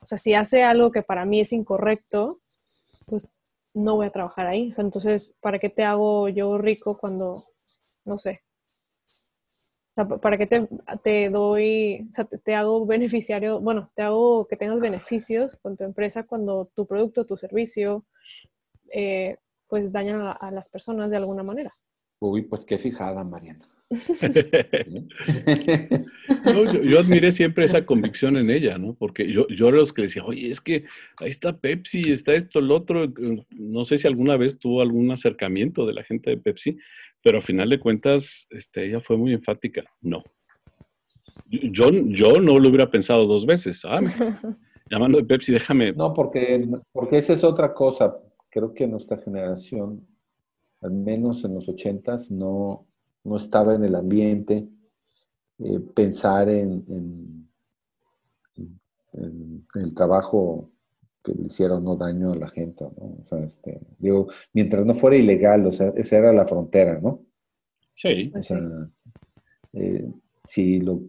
o 0.00 0.06
sea, 0.06 0.18
si 0.18 0.34
hace 0.34 0.62
algo 0.62 0.90
que 0.90 1.02
para 1.02 1.24
mí 1.24 1.40
es 1.40 1.52
incorrecto, 1.52 2.40
pues 3.06 3.26
no 3.74 3.96
voy 3.96 4.06
a 4.06 4.10
trabajar 4.12 4.46
ahí. 4.46 4.74
Entonces, 4.76 5.32
¿para 5.40 5.58
qué 5.58 5.70
te 5.70 5.84
hago 5.84 6.28
yo 6.28 6.58
rico 6.58 6.98
cuando, 6.98 7.42
no 8.04 8.18
sé? 8.18 8.42
O 9.92 9.94
sea, 9.94 10.18
¿para 10.18 10.38
qué 10.38 10.46
te, 10.46 10.68
te 11.02 11.30
doy, 11.30 12.08
o 12.10 12.14
sea, 12.14 12.24
te, 12.24 12.38
te, 12.38 12.54
hago 12.54 12.86
beneficiario, 12.86 13.60
bueno, 13.60 13.90
te 13.94 14.02
hago 14.02 14.46
que 14.46 14.56
tengas 14.56 14.78
beneficios 14.80 15.56
con 15.56 15.76
tu 15.76 15.84
empresa 15.84 16.22
cuando 16.24 16.66
tu 16.74 16.86
producto, 16.86 17.26
tu 17.26 17.36
servicio, 17.36 18.04
eh, 18.92 19.36
pues 19.66 19.92
dañan 19.92 20.22
a, 20.22 20.32
a 20.32 20.50
las 20.52 20.68
personas 20.68 21.10
de 21.10 21.16
alguna 21.16 21.42
manera? 21.42 21.72
Uy, 22.20 22.42
pues 22.42 22.64
qué 22.64 22.78
fijada, 22.78 23.24
Mariana. 23.24 23.66
no, 26.44 26.72
yo, 26.72 26.82
yo, 26.82 27.00
admiré 27.00 27.32
siempre 27.32 27.64
esa 27.64 27.86
convicción 27.86 28.36
en 28.36 28.50
ella, 28.50 28.76
¿no? 28.76 28.92
Porque 28.94 29.32
yo, 29.32 29.48
yo 29.48 29.68
era 29.68 29.78
los 29.78 29.94
que 29.94 30.02
decía, 30.02 30.22
oye, 30.24 30.50
es 30.50 30.60
que 30.60 30.84
ahí 31.20 31.30
está 31.30 31.56
Pepsi, 31.56 32.12
está 32.12 32.34
esto, 32.34 32.58
el 32.58 32.70
otro. 32.70 33.10
No 33.50 33.86
sé 33.86 33.96
si 33.96 34.06
alguna 34.06 34.36
vez 34.36 34.58
tuvo 34.58 34.82
algún 34.82 35.10
acercamiento 35.10 35.86
de 35.86 35.94
la 35.94 36.04
gente 36.04 36.28
de 36.30 36.36
Pepsi, 36.36 36.76
pero 37.22 37.38
a 37.38 37.42
final 37.42 37.70
de 37.70 37.80
cuentas, 37.80 38.46
este, 38.50 38.84
ella 38.86 39.00
fue 39.00 39.16
muy 39.16 39.32
enfática. 39.32 39.82
No. 40.02 40.22
Yo, 41.46 41.90
yo 41.90 42.40
no 42.40 42.58
lo 42.58 42.68
hubiera 42.68 42.90
pensado 42.90 43.26
dos 43.26 43.46
veces. 43.46 43.82
Ah, 43.84 44.00
llamando 44.90 45.18
de 45.18 45.24
Pepsi, 45.24 45.52
déjame. 45.52 45.92
No, 45.92 46.12
porque, 46.12 46.68
porque 46.92 47.18
esa 47.18 47.32
es 47.32 47.42
otra 47.42 47.72
cosa. 47.72 48.14
Creo 48.50 48.74
que 48.74 48.86
nuestra 48.86 49.16
generación 49.18 50.06
al 50.80 50.92
menos 50.92 51.44
en 51.44 51.54
los 51.54 51.68
ochentas, 51.68 52.30
no, 52.30 52.86
no 53.24 53.36
estaba 53.36 53.74
en 53.74 53.84
el 53.84 53.94
ambiente 53.94 54.68
eh, 55.58 55.80
pensar 55.94 56.48
en, 56.48 56.84
en, 56.88 57.48
en, 59.12 59.66
el 59.74 59.94
trabajo 59.94 60.70
que 61.22 61.32
le 61.32 61.46
hicieron 61.46 61.84
no 61.84 61.96
daño 61.96 62.32
a 62.32 62.36
la 62.36 62.48
gente, 62.48 62.84
¿no? 62.84 63.16
O 63.20 63.24
sea, 63.24 63.40
este, 63.40 63.80
digo, 63.98 64.28
mientras 64.52 64.86
no 64.86 64.94
fuera 64.94 65.16
ilegal, 65.16 65.66
o 65.66 65.72
sea, 65.72 65.92
esa 65.96 66.18
era 66.18 66.32
la 66.32 66.46
frontera, 66.46 67.00
¿no? 67.00 67.20
Sí. 67.94 68.32
O 68.34 68.42
sea, 68.42 68.60
eh, 69.72 70.08
si, 70.44 70.80
lo, 70.80 71.00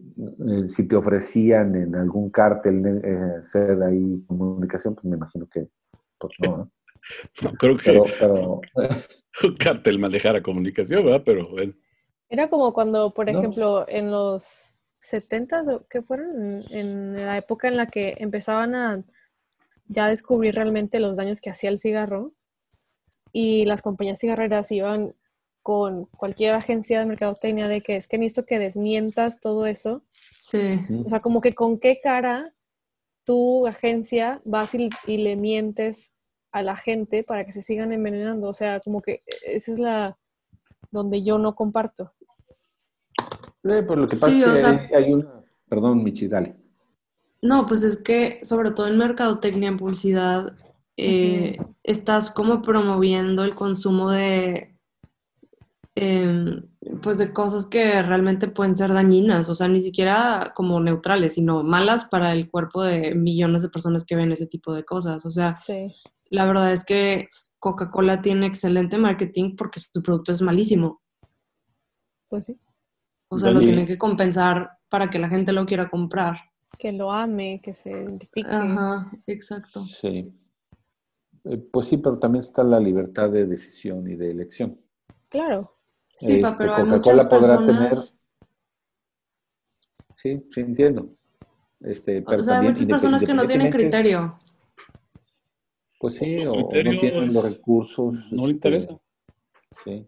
eh, 0.46 0.68
si 0.68 0.88
te 0.88 0.96
ofrecían 0.96 1.76
en 1.76 1.94
algún 1.94 2.30
cártel 2.30 3.00
eh, 3.04 3.44
ser 3.44 3.82
ahí 3.82 4.22
comunicación, 4.26 4.94
pues 4.94 5.04
me 5.04 5.16
imagino 5.16 5.46
que 5.46 5.68
pues 6.18 6.34
no, 6.40 6.56
¿no? 6.56 6.70
no 7.42 7.52
creo 7.52 7.76
que... 7.76 7.84
Pero, 7.84 8.04
pero 8.18 8.60
un 9.44 9.56
cartel 9.56 9.98
manejara 9.98 10.42
comunicación, 10.42 11.04
¿verdad? 11.04 11.22
Pero 11.24 11.48
bueno. 11.48 11.74
Era 12.28 12.48
como 12.48 12.72
cuando, 12.72 13.12
por 13.12 13.28
ejemplo, 13.28 13.84
en 13.88 14.10
los 14.10 14.78
70, 15.00 15.64
¿qué 15.88 16.02
fueron? 16.02 16.64
En 16.70 17.16
la 17.16 17.38
época 17.38 17.68
en 17.68 17.76
la 17.76 17.86
que 17.86 18.14
empezaban 18.18 18.74
a 18.74 19.04
ya 19.86 20.06
descubrir 20.06 20.54
realmente 20.54 21.00
los 21.00 21.16
daños 21.16 21.40
que 21.40 21.50
hacía 21.50 21.70
el 21.70 21.80
cigarro 21.80 22.32
y 23.32 23.64
las 23.64 23.82
compañías 23.82 24.20
cigarreras 24.20 24.70
iban 24.70 25.14
con 25.62 26.06
cualquier 26.16 26.54
agencia 26.54 27.00
de 27.00 27.06
mercadotecnia 27.06 27.66
de 27.66 27.80
que 27.80 27.96
es 27.96 28.06
que 28.06 28.16
necesito 28.16 28.46
que 28.46 28.60
desmientas 28.60 29.40
todo 29.40 29.66
eso. 29.66 30.04
Sí. 30.32 30.78
O 31.04 31.08
sea, 31.08 31.20
como 31.20 31.40
que 31.40 31.54
con 31.54 31.80
qué 31.80 32.00
cara 32.00 32.54
tu 33.24 33.66
agencia 33.66 34.40
vas 34.44 34.74
y, 34.74 34.88
y 35.06 35.18
le 35.18 35.36
mientes 35.36 36.12
a 36.52 36.62
la 36.62 36.76
gente 36.76 37.22
para 37.22 37.44
que 37.44 37.52
se 37.52 37.62
sigan 37.62 37.92
envenenando. 37.92 38.48
O 38.48 38.54
sea, 38.54 38.80
como 38.80 39.02
que 39.02 39.22
esa 39.46 39.72
es 39.72 39.78
la 39.78 40.18
donde 40.90 41.22
yo 41.22 41.38
no 41.38 41.54
comparto. 41.54 42.12
Eh, 43.62 43.82
pues 43.86 43.98
lo 43.98 44.08
que 44.08 44.16
pasa 44.16 44.30
sí, 44.30 44.42
es 44.42 44.52
que 44.52 44.58
sea, 44.58 44.70
hay, 44.70 45.04
hay, 45.04 45.12
una... 45.12 45.44
Perdón, 45.68 46.02
Michi, 46.02 46.26
dale. 46.26 46.56
No, 47.42 47.66
pues 47.66 47.82
es 47.82 47.96
que 47.96 48.40
sobre 48.42 48.70
todo 48.72 48.88
en 48.88 48.98
mercadotecnia, 48.98 49.68
en 49.68 49.76
publicidad, 49.76 50.54
eh, 50.96 51.56
uh 51.58 51.62
-huh. 51.62 51.76
estás 51.84 52.30
como 52.30 52.62
promoviendo 52.62 53.44
el 53.44 53.54
consumo 53.54 54.10
de 54.10 54.76
eh, 55.94 56.62
pues 57.02 57.18
de 57.18 57.32
cosas 57.32 57.66
que 57.66 58.02
realmente 58.02 58.48
pueden 58.48 58.74
ser 58.74 58.92
dañinas, 58.92 59.48
o 59.48 59.54
sea, 59.54 59.68
ni 59.68 59.82
siquiera 59.82 60.52
como 60.54 60.80
neutrales, 60.80 61.34
sino 61.34 61.62
malas 61.62 62.04
para 62.06 62.32
el 62.32 62.50
cuerpo 62.50 62.82
de 62.82 63.14
millones 63.14 63.62
de 63.62 63.68
personas 63.68 64.04
que 64.04 64.16
ven 64.16 64.32
ese 64.32 64.46
tipo 64.46 64.72
de 64.72 64.84
cosas. 64.84 65.24
O 65.26 65.30
sea, 65.30 65.54
sí 65.54 65.94
la 66.30 66.46
verdad 66.46 66.72
es 66.72 66.84
que 66.84 67.28
Coca-Cola 67.58 68.22
tiene 68.22 68.46
excelente 68.46 68.96
marketing 68.96 69.56
porque 69.56 69.80
su 69.80 70.02
producto 70.02 70.32
es 70.32 70.40
malísimo. 70.40 71.02
Pues 72.28 72.46
sí. 72.46 72.58
O 73.28 73.38
sea, 73.38 73.50
lo 73.50 73.60
tienen 73.60 73.86
que 73.86 73.98
compensar 73.98 74.78
para 74.88 75.10
que 75.10 75.18
la 75.18 75.28
gente 75.28 75.52
lo 75.52 75.66
quiera 75.66 75.90
comprar. 75.90 76.38
Que 76.78 76.92
lo 76.92 77.12
ame, 77.12 77.60
que 77.62 77.74
se 77.74 77.90
identifique. 77.90 78.48
Ajá, 78.50 79.10
exacto. 79.26 79.84
Sí. 79.86 80.22
Eh, 81.44 81.58
pues 81.72 81.86
sí, 81.86 81.98
pero 81.98 82.18
también 82.18 82.40
está 82.40 82.62
la 82.64 82.80
libertad 82.80 83.30
de 83.30 83.46
decisión 83.46 84.08
y 84.08 84.16
de 84.16 84.30
elección. 84.30 84.80
Claro. 85.28 85.76
Sí, 86.18 86.40
este, 86.40 86.56
pero 86.56 86.74
hay 86.74 86.84
Coca-Cola 86.84 86.96
muchas 86.96 87.26
podrá 87.26 87.58
personas... 87.58 87.66
tener. 87.66 87.94
Sí, 90.14 90.48
sí 90.52 90.60
entiendo. 90.60 91.14
Este, 91.80 92.22
pero 92.22 92.42
o 92.42 92.44
sea, 92.44 92.60
hay 92.60 92.66
muchas 92.66 92.86
personas 92.86 93.24
que 93.24 93.34
no 93.34 93.46
tienen 93.46 93.70
criterio. 93.70 94.38
Pues 96.00 96.14
sí, 96.14 96.38
o, 96.46 96.54
no 96.54 96.68
tienen 96.68 97.24
es- 97.24 97.34
los 97.34 97.44
recursos. 97.56 98.32
No 98.32 98.46
le 98.46 98.54
este, 98.54 98.68
interesa. 98.68 98.98
Sí, 99.84 100.06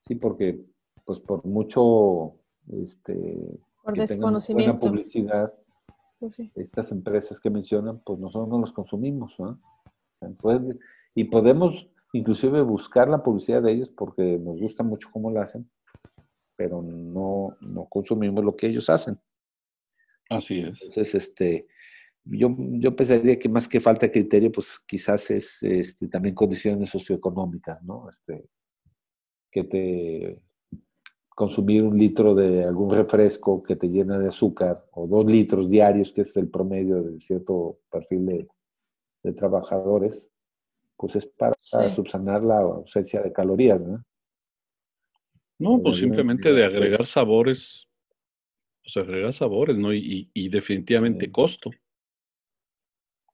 sí, 0.00 0.14
porque 0.16 0.60
pues 1.04 1.20
por 1.20 1.44
mucho 1.46 2.34
este, 2.82 3.14
Por 3.82 3.94
que 3.94 4.04
tengan 4.06 4.20
buena 4.20 4.38
desconocimiento. 4.38 4.80
publicidad, 4.88 5.54
Pues 6.18 6.34
sí. 6.34 6.50
estas 6.56 6.90
empresas 6.90 7.38
que 7.40 7.48
mencionan, 7.48 8.00
pues 8.04 8.18
nosotros 8.18 8.48
no 8.48 8.58
los 8.58 8.72
consumimos, 8.72 9.38
¿no? 9.38 9.60
Sea, 10.18 10.30
puede- 10.30 10.78
y 11.14 11.24
podemos 11.24 11.88
inclusive 12.12 12.60
buscar 12.62 13.08
la 13.08 13.22
publicidad 13.22 13.62
de 13.62 13.72
ellos 13.72 13.90
porque 13.90 14.36
nos 14.38 14.58
gusta 14.58 14.82
mucho 14.82 15.08
cómo 15.12 15.30
la 15.30 15.42
hacen, 15.42 15.70
pero 16.56 16.82
no, 16.82 17.56
no 17.60 17.84
consumimos 17.86 18.44
lo 18.44 18.56
que 18.56 18.66
ellos 18.68 18.90
hacen. 18.90 19.16
Así 20.30 20.58
es. 20.60 20.68
Entonces, 20.82 21.14
este, 21.14 21.66
yo, 22.24 22.54
yo 22.58 22.96
pensaría 22.96 23.38
que 23.38 23.48
más 23.48 23.68
que 23.68 23.80
falta 23.80 24.06
de 24.06 24.12
criterio, 24.12 24.50
pues 24.50 24.78
quizás 24.86 25.30
es 25.30 25.62
este, 25.62 26.08
también 26.08 26.34
condiciones 26.34 26.90
socioeconómicas, 26.90 27.82
¿no? 27.84 28.08
Este, 28.08 28.44
que 29.50 29.64
te 29.64 30.40
consumir 31.36 31.82
un 31.82 31.98
litro 31.98 32.32
de 32.34 32.64
algún 32.64 32.90
refresco 32.94 33.60
que 33.62 33.74
te 33.74 33.88
llena 33.88 34.18
de 34.20 34.28
azúcar 34.28 34.84
o 34.92 35.06
dos 35.08 35.26
litros 35.26 35.68
diarios, 35.68 36.12
que 36.12 36.20
es 36.22 36.34
el 36.36 36.48
promedio 36.48 37.02
de 37.02 37.18
cierto 37.18 37.80
perfil 37.90 38.24
de, 38.26 38.48
de 39.24 39.32
trabajadores, 39.32 40.30
pues 40.96 41.16
es 41.16 41.26
para 41.26 41.54
Sí. 41.58 41.90
subsanar 41.90 42.44
la 42.44 42.58
ausencia 42.60 43.20
de 43.20 43.32
calorías, 43.32 43.80
¿no? 43.80 44.04
No, 45.58 45.82
pues 45.82 45.96
simplemente 45.98 46.52
de 46.52 46.64
agregar 46.64 47.06
sabores, 47.06 47.88
pues 48.82 48.96
agregar 48.96 49.32
sabores, 49.32 49.76
¿no? 49.76 49.92
Y, 49.92 49.98
y- 49.98 50.30
y 50.34 50.48
definitivamente 50.48 51.26
Sí. 51.26 51.32
costo. 51.32 51.70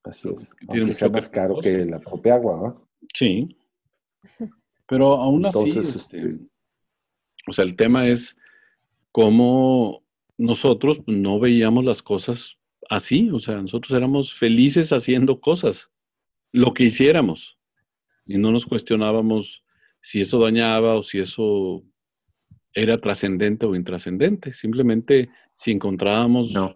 Así 0.05 0.29
es. 0.29 0.55
Aunque 0.69 0.93
sea 0.93 1.09
más 1.09 1.29
caro 1.29 1.59
que 1.61 1.85
la 1.85 2.01
propia 2.01 2.35
agua, 2.35 2.57
¿no? 2.57 2.89
Sí. 3.15 3.57
Pero 4.87 5.15
aún 5.15 5.47
así, 5.47 5.59
Entonces, 5.59 5.97
este, 5.97 6.27
este, 6.27 6.47
o 7.47 7.53
sea, 7.53 7.65
el 7.65 7.77
tema 7.77 8.09
es 8.09 8.37
cómo 9.13 10.03
nosotros 10.37 11.03
no 11.07 11.39
veíamos 11.39 11.85
las 11.85 12.03
cosas 12.03 12.57
así, 12.89 13.31
o 13.31 13.39
sea, 13.39 13.57
nosotros 13.57 13.97
éramos 13.97 14.35
felices 14.35 14.93
haciendo 14.93 15.41
cosas, 15.41 15.91
lo 16.53 16.75
que 16.75 16.85
hiciéramos, 16.85 17.59
y 18.27 18.39
no 18.39 18.51
nos 18.51 18.67
cuestionábamos 18.67 19.65
si 20.01 20.21
eso 20.23 20.41
dañaba 20.41 20.97
o 20.97 21.03
si 21.03 21.19
eso 21.19 21.85
era 22.75 23.01
trascendente 23.01 23.67
o 23.67 23.75
intrascendente, 23.75 24.53
simplemente 24.53 25.29
si 25.55 25.73
encontrábamos 25.73 26.53
no. 26.53 26.75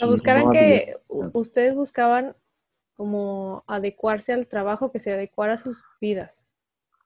O 0.00 0.06
buscaran 0.08 0.50
que 0.50 0.96
ustedes 1.32 1.74
buscaban 1.74 2.34
como 2.96 3.64
adecuarse 3.66 4.32
al 4.32 4.46
trabajo 4.46 4.90
que 4.92 4.98
se 4.98 5.12
adecuara 5.12 5.54
a 5.54 5.58
sus 5.58 5.82
vidas. 6.00 6.46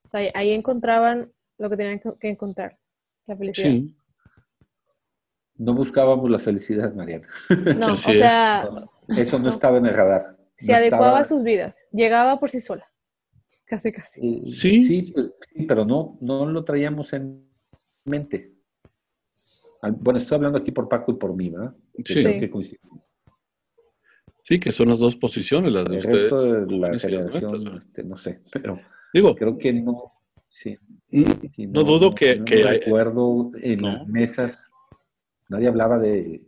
O 0.05 0.09
sea, 0.09 0.31
ahí 0.35 0.53
encontraban 0.53 1.33
lo 1.59 1.69
que 1.71 1.77
tenían 1.77 2.01
que 2.21 2.29
encontrar. 2.29 2.79
la 3.27 3.37
felicidad. 3.37 3.69
Sí, 3.71 3.95
No 5.57 5.75
buscábamos 5.75 6.31
la 6.31 6.39
felicidad, 6.39 6.95
Mariana. 6.95 7.29
No, 7.77 7.89
Así 7.93 8.09
o 8.09 8.13
es. 8.13 8.19
sea, 8.19 8.69
Eso 9.09 9.39
no 9.39 9.45
No. 9.45 9.51
estaba 9.51 9.77
en 9.79 9.87
el 9.87 9.95
radar. 9.95 10.39
se 10.57 10.73
No 10.73 10.79
adecuaba 10.79 11.07
estaba- 11.07 11.19
a 11.21 11.25
sus 11.25 11.43
vidas, 11.43 11.81
llegaba 11.93 12.39
por 12.41 12.51
sí 12.51 12.61
sola. 12.61 12.87
Casi, 13.67 13.93
casi. 13.93 14.21
Eh, 14.27 14.43
Sí. 14.51 14.85
Sí, 14.85 15.15
pero 15.67 15.85
no, 15.85 16.17
no 16.23 16.47
lo 16.47 16.65
traíamos 16.65 17.13
en 17.13 17.47
mente. 18.05 18.55
Bueno, 19.83 20.19
estoy 20.19 20.37
hablando 20.37 20.59
aquí 20.59 20.71
por 20.73 20.89
Paco 20.89 21.13
y 21.13 21.17
por 21.17 21.35
mí, 21.35 21.51
¿verdad? 21.51 21.75
Que 22.05 22.15
Sí. 22.15 22.23
que 22.25 22.79
sí, 24.41 24.59
que 24.61 24.73
son 24.73 24.89
las 24.89 24.99
dos 24.99 25.15
posiciones, 25.17 25.73
las 25.73 25.85
de 25.85 25.97
El 25.97 25.99
ustedes. 25.99 26.21
resto 26.23 26.43
de 26.67 26.77
la 26.79 26.99
generación, 26.99 27.77
este, 27.77 28.03
no 28.05 28.17
sé, 28.17 28.41
pero 28.53 28.79
Digo, 29.13 29.35
creo 29.35 29.57
que 29.57 29.73
no. 29.73 29.97
Sí, 30.51 30.77
sí, 31.51 31.67
No 31.67 31.83
dudo 31.85 32.15
que- 32.15 32.37
no 32.37 32.45
que 32.45 32.65
hay- 32.65 32.79
recuerdo 32.81 33.51
en 33.63 33.81
No. 33.81 33.93
las 33.93 34.07
mesas, 34.09 34.71
nadie 35.49 35.69
hablaba 35.69 35.99
de, 35.99 36.43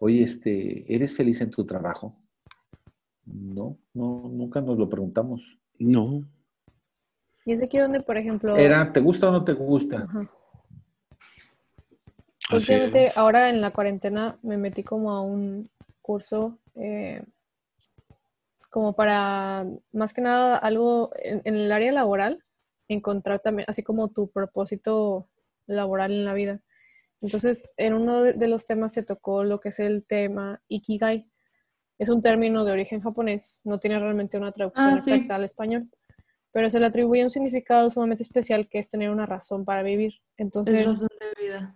oye, 0.00 0.22
este, 0.22 0.92
¿eres 0.94 1.14
feliz 1.16 1.40
en 1.40 1.50
tu 1.50 1.64
trabajo? 1.64 2.16
No, 3.26 3.78
no, 3.94 4.28
nunca 4.32 4.60
nos 4.60 4.78
lo 4.78 4.88
preguntamos. 4.88 5.58
no. 5.78 6.26
Y 7.46 7.52
es 7.52 7.62
aquí 7.62 7.76
donde, 7.78 8.00
por 8.00 8.16
ejemplo, 8.16 8.56
Era, 8.56 8.90
¿te 8.90 9.00
gusta 9.00 9.28
o 9.28 9.32
no 9.32 9.44
te 9.44 9.52
gusta? 9.52 10.04
Ajá. 10.04 10.30
Últimamente, 12.52 13.10
ahora 13.16 13.48
en 13.48 13.60
la 13.60 13.70
cuarentena, 13.72 14.38
me 14.42 14.56
metí 14.56 14.82
como 14.82 15.12
a 15.12 15.20
un 15.22 15.68
curso 16.02 16.58
eh, 16.76 17.22
como 18.70 18.92
para, 18.94 19.66
más 19.92 20.12
que 20.12 20.20
nada, 20.20 20.56
algo 20.58 21.10
en, 21.22 21.40
en 21.44 21.54
el 21.54 21.72
área 21.72 21.92
laboral, 21.92 22.42
encontrar 22.88 23.40
también, 23.40 23.66
así 23.68 23.82
como 23.82 24.08
tu 24.08 24.28
propósito 24.30 25.28
laboral 25.66 26.12
en 26.12 26.24
la 26.24 26.34
vida. 26.34 26.60
Entonces, 27.20 27.64
en 27.76 27.94
uno 27.94 28.22
de, 28.22 28.32
de 28.34 28.48
los 28.48 28.66
temas 28.66 28.92
se 28.92 29.02
tocó 29.02 29.44
lo 29.44 29.60
que 29.60 29.70
es 29.70 29.78
el 29.80 30.04
tema 30.04 30.60
Ikigai. 30.68 31.26
Es 31.98 32.08
un 32.08 32.20
término 32.20 32.64
de 32.64 32.72
origen 32.72 33.00
japonés, 33.00 33.60
no 33.64 33.78
tiene 33.78 33.98
realmente 33.98 34.36
una 34.36 34.52
traducción 34.52 34.94
Ah, 34.94 34.98
sí. 34.98 35.12
exacta 35.12 35.36
al 35.36 35.44
español, 35.44 35.88
pero 36.52 36.68
se 36.68 36.80
le 36.80 36.86
atribuye 36.86 37.22
un 37.24 37.30
significado 37.30 37.88
sumamente 37.88 38.24
especial 38.24 38.68
que 38.68 38.80
es 38.80 38.88
tener 38.88 39.10
una 39.10 39.24
razón 39.26 39.64
para 39.64 39.82
vivir. 39.84 40.14
Entonces, 40.36 40.74
Es 40.74 40.86
razón 40.86 41.08
de 41.20 41.42
vida. 41.44 41.74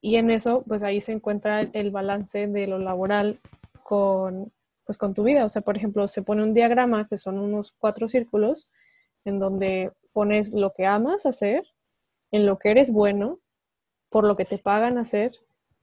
Y 0.00 0.16
en 0.16 0.30
eso, 0.30 0.62
pues 0.66 0.82
ahí 0.82 1.00
se 1.00 1.12
encuentra 1.12 1.60
el, 1.60 1.70
el 1.72 1.90
balance 1.90 2.46
de 2.46 2.66
lo 2.66 2.78
laboral 2.78 3.40
con, 3.82 4.52
pues, 4.84 4.98
con 4.98 5.14
tu 5.14 5.24
vida. 5.24 5.44
O 5.44 5.48
sea, 5.48 5.62
por 5.62 5.76
ejemplo, 5.76 6.06
se 6.08 6.22
pone 6.22 6.42
un 6.42 6.54
diagrama 6.54 7.08
que 7.08 7.16
son 7.16 7.38
unos 7.38 7.72
cuatro 7.72 8.08
círculos 8.08 8.72
en 9.24 9.38
donde 9.38 9.92
pones 10.12 10.52
lo 10.52 10.72
que 10.72 10.86
amas 10.86 11.26
hacer, 11.26 11.64
en 12.30 12.46
lo 12.46 12.58
que 12.58 12.70
eres 12.70 12.92
bueno, 12.92 13.40
por 14.08 14.24
lo 14.24 14.36
que 14.36 14.44
te 14.44 14.58
pagan 14.58 14.98
hacer 14.98 15.32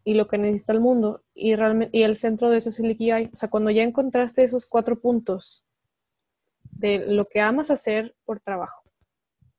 y 0.03 0.13
lo 0.13 0.27
que 0.27 0.37
necesita 0.37 0.73
el 0.73 0.79
mundo. 0.79 1.23
Y, 1.33 1.55
realmente, 1.55 1.97
y 1.97 2.03
el 2.03 2.15
centro 2.15 2.49
de 2.49 2.57
eso 2.57 2.69
es 2.69 2.79
el 2.79 2.91
Ikigai. 2.91 3.29
O 3.33 3.37
sea, 3.37 3.49
cuando 3.49 3.69
ya 3.71 3.83
encontraste 3.83 4.43
esos 4.43 4.65
cuatro 4.65 4.99
puntos 4.99 5.65
de 6.71 6.99
lo 6.99 7.25
que 7.25 7.41
amas 7.41 7.71
hacer 7.71 8.15
por 8.25 8.39
trabajo. 8.39 8.83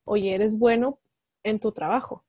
Oye, 0.04 0.35
eres 0.35 0.59
bueno 0.59 0.99
en 1.42 1.61
tu 1.61 1.73
trabajo 1.73 2.25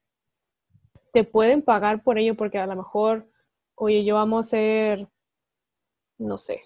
te 1.18 1.24
pueden 1.24 1.64
pagar 1.64 2.04
por 2.04 2.20
ello 2.20 2.36
porque 2.36 2.60
a 2.60 2.68
lo 2.68 2.76
mejor, 2.76 3.26
oye, 3.74 4.04
yo 4.04 4.20
amo 4.20 4.38
hacer, 4.38 5.08
no 6.20 6.38
sé, 6.38 6.62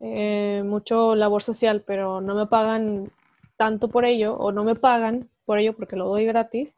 eh, 0.00 0.64
mucho 0.66 1.14
labor 1.14 1.40
social, 1.40 1.84
pero 1.86 2.20
no 2.20 2.34
me 2.34 2.46
pagan 2.46 3.12
tanto 3.56 3.86
por 3.86 4.06
ello 4.06 4.34
o 4.34 4.50
no 4.50 4.64
me 4.64 4.74
pagan 4.74 5.30
por 5.44 5.60
ello 5.60 5.72
porque 5.72 5.94
lo 5.94 6.06
doy 6.08 6.24
gratis, 6.24 6.74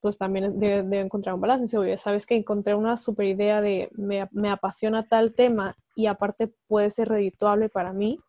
pues 0.00 0.16
también 0.16 0.60
debe, 0.60 0.84
debe 0.84 1.00
encontrar 1.00 1.34
un 1.34 1.40
balance. 1.40 1.76
Oye, 1.76 1.98
sabes 1.98 2.24
que 2.24 2.36
encontré 2.36 2.76
una 2.76 2.96
super 2.96 3.26
idea 3.26 3.60
de 3.60 3.90
me, 3.96 4.28
me 4.30 4.50
apasiona 4.50 5.08
tal 5.08 5.34
tema 5.34 5.76
y 5.96 6.06
aparte 6.06 6.54
puede 6.68 6.90
ser 6.90 7.08
redituable 7.08 7.68
para 7.68 7.92
mí. 7.92 8.20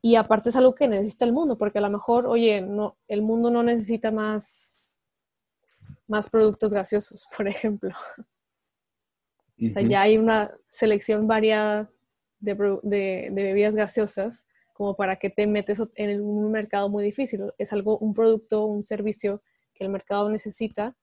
Y 0.00 0.16
aparte 0.16 0.48
es 0.48 0.56
algo 0.56 0.74
que 0.74 0.88
necesita 0.88 1.26
el 1.26 1.34
mundo, 1.34 1.58
porque 1.58 1.76
a 1.76 1.82
lo 1.82 1.90
mejor, 1.90 2.26
oye, 2.26 2.62
no, 2.62 2.96
el 3.06 3.20
mundo 3.20 3.50
no 3.50 3.62
necesita 3.62 4.10
más, 4.10 4.77
más 6.08 6.28
productos 6.28 6.72
gaseosos, 6.74 7.26
por 7.36 7.46
ejemplo. 7.46 7.90
O 9.60 9.72
sea, 9.72 9.82
Ujú. 9.82 9.90
ya 9.90 10.02
hay 10.02 10.18
una 10.18 10.52
selección 10.70 11.26
variada 11.26 11.90
de, 12.40 12.54
de- 12.54 13.28
de 13.30 13.42
bebidas 13.42 13.74
gaseosas 13.74 14.44
como 14.72 14.94
para 14.96 15.16
que 15.18 15.28
te 15.30 15.46
metes 15.48 15.80
en 15.96 16.20
un 16.20 16.52
mercado 16.52 16.88
muy 16.88 17.02
difícil. 17.04 17.52
Es 17.58 17.72
algo, 17.72 17.98
un 17.98 18.14
producto, 18.14 18.64
un 18.64 18.84
servicio 18.84 19.42
que 19.74 19.84
el 19.84 19.90
mercado 19.90 20.30
necesita 20.30 20.96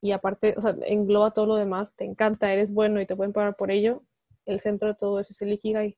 y 0.00 0.10
aparte, 0.10 0.54
o 0.56 0.60
sea, 0.60 0.74
engloba 0.86 1.30
todo 1.32 1.46
lo 1.46 1.54
demás, 1.54 1.94
te 1.94 2.04
encanta, 2.04 2.52
eres 2.52 2.72
bueno 2.74 3.00
y 3.00 3.06
te 3.06 3.14
pueden 3.14 3.32
pagar 3.32 3.54
por 3.54 3.70
ello. 3.70 4.02
El 4.44 4.58
centro 4.58 4.88
de 4.88 4.94
todo 4.96 5.20
eso 5.20 5.30
es 5.32 5.40
el 5.42 5.52
Ikigai. 5.52 5.96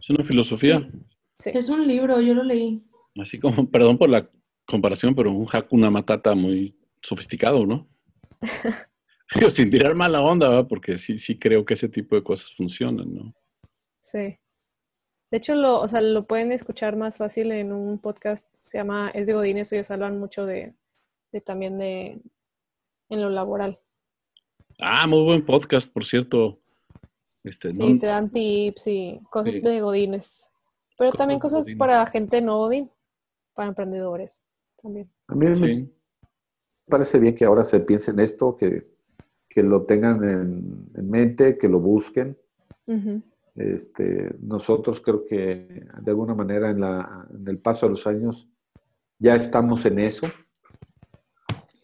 Es 0.00 0.10
una 0.10 0.24
filosofía. 0.24 0.90
Sí. 1.38 1.50
Es 1.54 1.68
un 1.68 1.86
libro, 1.86 2.20
yo 2.20 2.34
lo 2.34 2.42
leí. 2.42 2.84
Así 3.20 3.38
como, 3.38 3.70
perdón 3.70 3.96
por 3.98 4.10
la 4.10 4.28
comparación, 4.72 5.14
pero 5.14 5.30
un 5.30 5.46
Hakuna 5.52 5.90
Matata 5.90 6.34
muy 6.34 6.74
sofisticado, 7.00 7.64
¿no? 7.66 7.86
Digo, 9.34 9.50
sin 9.50 9.70
tirar 9.70 9.94
mala 9.94 10.20
onda, 10.20 10.48
¿verdad? 10.48 10.66
Porque 10.68 10.98
sí, 10.98 11.18
sí 11.18 11.38
creo 11.38 11.64
que 11.64 11.74
ese 11.74 11.88
tipo 11.88 12.16
de 12.16 12.22
cosas 12.24 12.52
funcionan, 12.54 13.14
¿no? 13.14 13.34
Sí. 14.00 14.36
De 15.30 15.38
hecho, 15.38 15.54
lo, 15.54 15.80
o 15.80 15.88
sea, 15.88 16.00
lo 16.02 16.26
pueden 16.26 16.52
escuchar 16.52 16.96
más 16.96 17.16
fácil 17.18 17.52
en 17.52 17.72
un 17.72 17.98
podcast, 17.98 18.52
se 18.66 18.78
llama 18.78 19.10
Es 19.14 19.26
de 19.26 19.32
Godines, 19.34 19.72
ellos 19.72 19.90
hablan 19.90 20.18
mucho 20.18 20.44
de, 20.44 20.74
de 21.32 21.40
también 21.40 21.78
de 21.78 22.20
en 23.08 23.20
lo 23.22 23.30
laboral. 23.30 23.78
Ah, 24.78 25.06
muy 25.06 25.22
buen 25.22 25.44
podcast, 25.46 25.90
por 25.92 26.04
cierto. 26.04 26.58
Este, 27.44 27.72
Sí, 27.72 27.78
no- 27.78 27.98
te 27.98 28.06
dan 28.06 28.30
tips 28.30 28.86
y 28.88 29.20
cosas 29.30 29.54
Sí. 29.54 29.60
de 29.60 29.80
godines. 29.80 30.48
Pero 30.98 31.10
Cosas 31.10 31.18
también 31.18 31.40
cosas 31.40 31.60
godines. 31.62 31.78
para 31.78 32.06
gente 32.06 32.40
no 32.42 32.58
godín, 32.58 32.90
para 33.54 33.68
emprendedores 33.68 34.42
también. 34.82 35.10
A 35.28 35.34
mí 35.34 35.46
me 35.46 35.56
sí. 35.56 35.94
parece 36.86 37.18
bien 37.18 37.34
que 37.34 37.44
ahora 37.44 37.64
se 37.64 37.80
piense 37.80 38.10
en 38.10 38.20
esto, 38.20 38.56
que, 38.56 38.88
que 39.48 39.62
lo 39.62 39.84
tengan 39.84 40.28
en, 40.28 40.90
en 40.94 41.10
mente, 41.10 41.56
que 41.56 41.68
lo 41.68 41.80
busquen. 41.80 42.36
Este, 43.54 44.34
nosotros 44.40 45.00
creo 45.00 45.24
que 45.24 45.86
de 46.00 46.10
alguna 46.10 46.34
manera 46.34 46.70
en, 46.70 46.80
la, 46.80 47.26
en 47.32 47.46
el 47.48 47.58
paso 47.58 47.86
de 47.86 47.90
los 47.92 48.06
años 48.06 48.48
ya 49.18 49.36
estamos 49.36 49.84
en 49.86 49.98
eso. 49.98 50.26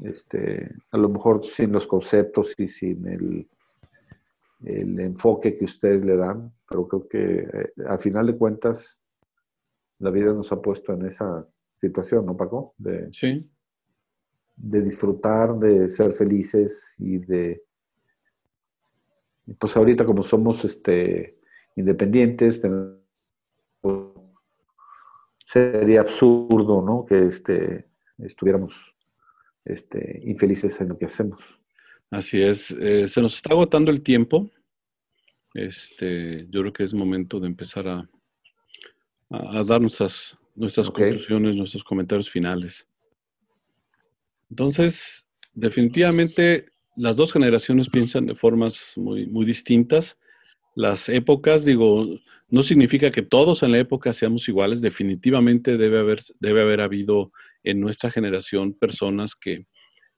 Este, 0.01 0.75
a 0.91 0.99
lo 0.99 1.09
mejor 1.09 1.45
sin 1.45 1.73
los 1.73 1.87
conceptos 1.87 2.55
y 2.57 2.69
sin 2.69 3.07
el, 3.07 3.49
el 4.65 5.01
enfoque 5.01 5.57
que 5.57 5.65
ustedes 5.65 6.05
le 6.05 6.17
dan, 6.17 6.53
pero 6.69 6.87
creo 6.87 7.09
que 7.09 7.49
eh, 7.53 7.73
al 7.87 7.99
final 7.99 8.27
de 8.27 8.37
cuentas 8.37 9.03
la 9.99 10.11
vida 10.11 10.33
nos 10.33 10.53
ha 10.53 10.63
puesto 10.63 10.93
en 10.93 11.07
esa 11.07 11.47
situación, 11.79 12.27
¿no, 12.27 12.37
Paco? 12.37 12.75
De, 12.79 13.09
Sí, 13.13 13.49
de 14.57 14.83
disfrutar, 14.83 15.55
de 15.59 15.89
ser 15.89 16.13
felices 16.13 16.95
y 16.99 17.19
de, 17.19 17.63
pues 19.59 19.77
ahorita 19.77 20.05
como 20.05 20.23
somos 20.25 20.65
este, 20.65 21.39
independientes, 21.77 22.61
tenemos- 22.61 22.99
sería 25.37 26.01
absurdo, 26.01 26.83
¿no? 26.83 27.07
Que 27.07 27.27
este, 27.27 27.87
estuviéramos 28.19 28.75
este, 29.65 30.21
infelices 30.25 30.81
en 30.81 30.89
lo 30.89 30.99
que 30.99 31.07
hacemos. 31.07 31.59
así 32.11 32.41
es. 32.43 32.71
Eh, 32.73 33.07
se 33.07 33.21
nos 33.21 33.37
está 33.37 33.53
agotando 33.53 33.91
el 33.91 34.03
tiempo. 34.03 34.51
Este, 35.55 36.47
yo 36.51 36.61
creo 36.61 36.73
que 36.73 36.85
es 36.85 36.95
momento 36.95 37.39
de 37.41 37.47
empezar 37.49 37.87
a, 37.89 38.09
a- 39.31 39.59
a 39.59 39.65
dar 39.65 39.81
nuestras, 39.81 40.37
nuestras 40.59 40.91
conclusiones, 40.91 41.57
nuestros 41.57 41.85
comentarios 41.85 42.29
finales. 42.29 42.87
Entonces, 44.51 45.27
definitivamente 45.55 46.67
las 46.97 47.17
dos 47.17 47.33
generaciones 47.33 47.89
piensan 47.89 48.27
de 48.27 48.35
formas 48.35 48.93
muy, 48.97 49.27
muy 49.27 49.47
distintas. 49.47 50.19
Las 50.75 51.09
épocas, 51.09 51.65
digo, 51.65 52.07
no 52.49 52.63
significa 52.63 53.11
que 53.11 53.23
todos 53.23 53.63
en 53.63 53.73
la 53.73 53.79
época 53.79 54.13
seamos 54.13 54.49
iguales. 54.49 54.81
Definitivamente 54.81 55.77
debe 55.77 56.01
haber, 56.01 56.21
debe 56.41 56.63
haber 56.63 56.81
habido 56.81 57.31
en 57.63 57.81
nuestra 57.81 58.11
generación 58.11 58.73
personas 58.73 59.37
que, 59.37 59.67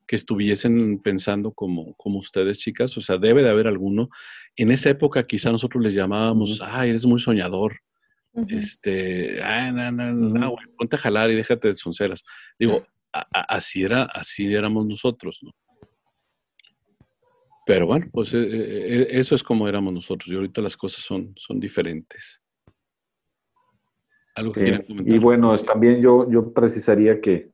que 0.06 0.16
estuviesen 0.16 1.00
pensando 1.00 1.52
como, 1.52 1.94
como 1.94 2.18
ustedes, 2.18 2.58
chicas. 2.58 2.96
O 2.96 3.02
sea, 3.02 3.18
debe 3.18 3.42
de 3.42 3.50
haber 3.50 3.66
alguno. 3.66 4.08
En 4.56 4.70
esa 4.70 4.90
época 4.90 5.26
quizá 5.26 5.52
nosotros 5.52 5.82
les 5.82 5.94
llamábamos, 5.94 6.60
ah, 6.62 6.86
eres 6.86 7.04
muy 7.04 7.20
soñador. 7.20 7.80
Este, 8.48 9.42
ah, 9.42 9.70
no, 9.72 9.90
no, 9.90 10.12
no, 10.12 10.28
no, 10.28 10.46
Ujú. 10.46 10.56
güey, 10.56 10.66
ponte 10.78 10.96
a 10.96 10.98
jalar 10.98 11.30
y 11.30 11.34
déjate 11.34 11.68
de 11.68 11.74
sonceras. 11.76 12.22
Digo, 12.58 12.86
a- 13.12 13.26
a- 13.32 13.56
así 13.56 13.82
era, 13.82 14.04
así 14.04 14.52
éramos 14.54 14.86
nosotros, 14.86 15.40
¿no? 15.42 15.50
Pero 17.66 17.86
bueno, 17.86 18.06
pues 18.12 18.32
eh, 18.34 18.38
eh, 18.42 19.06
eso 19.10 19.34
es 19.34 19.42
como 19.42 19.68
éramos 19.68 19.92
nosotros 19.92 20.28
y 20.28 20.34
ahorita 20.34 20.60
las 20.62 20.76
cosas 20.76 21.04
son, 21.04 21.34
son 21.36 21.60
diferentes. 21.60 22.42
¿Algo 24.34 24.52
que 24.52 24.68
Eh, 24.68 24.84
comentar? 24.86 25.14
y 25.14 25.18
bueno, 25.18 25.54
es- 25.54 25.64
también 25.64 26.00
yo, 26.00 26.28
yo 26.30 26.52
precisaría 26.52 27.20
que 27.20 27.50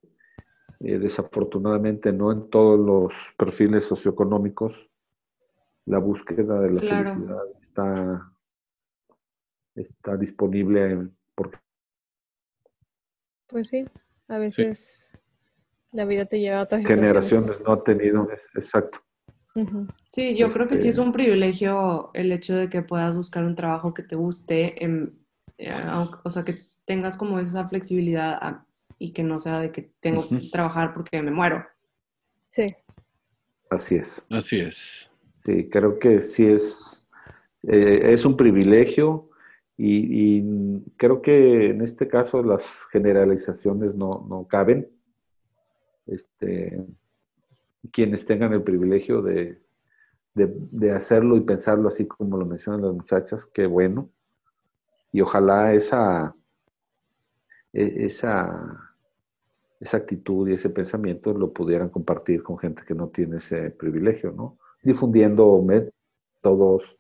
eh, 0.81 0.99
desafortunadamente 0.99 2.13
no 2.13 2.33
en 2.33 2.51
todos 2.51 2.79
los 2.79 3.13
perfiles 3.39 3.85
socioeconómicos 3.85 4.91
la 5.87 5.99
búsqueda 5.99 6.61
de 6.61 6.71
la 6.71 6.81
Claro. 6.83 7.05
felicidad 7.05 7.43
está, 7.63 8.31
está 9.77 10.17
disponible 10.17 11.09
porque 11.35 11.59
Pues 13.49 13.69
sí, 13.69 13.87
a 14.29 14.39
veces 14.39 15.13
la 15.93 16.05
vida 16.05 16.27
te 16.27 16.41
lleva 16.41 16.61
a 16.61 16.63
otras 16.65 16.85
generaciones 16.87 17.63
no 17.65 17.73
han 17.75 17.85
tenido, 17.85 18.31
es- 18.31 18.49
exacto. 18.55 19.01
Sí, 20.05 20.37
yo 20.37 20.51
creo 20.51 20.69
que 20.69 20.77
sí 20.77 20.89
es 20.89 20.97
Este- 20.97 21.01
un 21.07 21.13
privilegio 21.13 22.11
el 22.13 22.31
hecho 22.31 22.55
de 22.55 22.69
que 22.69 22.83
puedas 22.83 23.15
buscar 23.15 23.43
un 23.45 23.55
trabajo 23.55 23.95
que 23.95 24.03
te 24.03 24.15
guste, 24.15 24.85
em, 24.85 25.17
eh, 25.57 25.73
o 26.25 26.31
sea, 26.31 26.45
que 26.45 26.61
tengas 26.85 27.17
como 27.17 27.39
esa 27.39 27.67
flexibilidad 27.67 28.35
a- 28.35 28.67
y 28.99 29.13
que 29.15 29.23
no 29.23 29.41
sea 29.41 29.61
de 29.61 29.73
que 29.73 29.91
tengo 30.01 30.29
que 30.29 30.49
trabajar 30.53 30.93
porque 30.93 31.23
me 31.23 31.31
muero. 31.31 31.65
Sí, 32.49 32.75
Así 33.69 33.97
es. 33.97 34.25
Así 34.31 34.61
es. 34.61 35.11
Sí, 35.39 35.69
creo 35.69 35.99
que 35.99 36.21
sí 36.21 36.47
es, 36.47 37.05
eh, 37.65 38.13
es 38.13 38.25
un 38.25 38.37
privilegio 38.37 39.31
y, 39.77 40.39
y 40.39 40.85
creo 40.97 41.21
que 41.23 41.71
en 41.71 41.83
este 41.83 42.09
caso 42.09 42.43
las 42.43 42.63
generalizaciones 42.91 43.95
no, 43.95 44.27
no 44.29 44.47
caben. 44.49 44.89
Este, 46.07 46.87
quienes 47.93 48.25
tengan 48.27 48.53
el 48.53 48.63
privilegio 48.63 49.23
de, 49.23 49.61
de- 50.35 50.93
hacerlo 50.93 51.37
y 51.37 51.41
pensarlo 51.41 51.89
así 51.89 52.07
como 52.07 52.37
lo 52.37 52.47
mencionan 52.47 52.83
las 52.83 52.95
muchachas, 52.95 53.47
qué 53.47 53.67
bueno. 53.67 54.11
Y 55.13 55.21
ojalá 55.21 55.73
esa, 55.75 56.35
e- 57.73 58.05
esa, 58.07 58.95
esa 59.81 59.97
actitud 59.97 60.49
y 60.49 60.55
ese 60.55 60.71
pensamiento 60.71 61.33
lo 61.33 61.53
pudieran 61.53 61.89
compartir 61.89 62.43
con 62.43 62.59
gente 62.59 62.83
que 62.87 62.95
no 62.95 63.09
tiene 63.09 63.37
ese 63.39 63.71
privilegio, 63.71 64.33
¿no? 64.33 64.59
Difundiendo 64.83 65.61
métodos, 65.63 66.97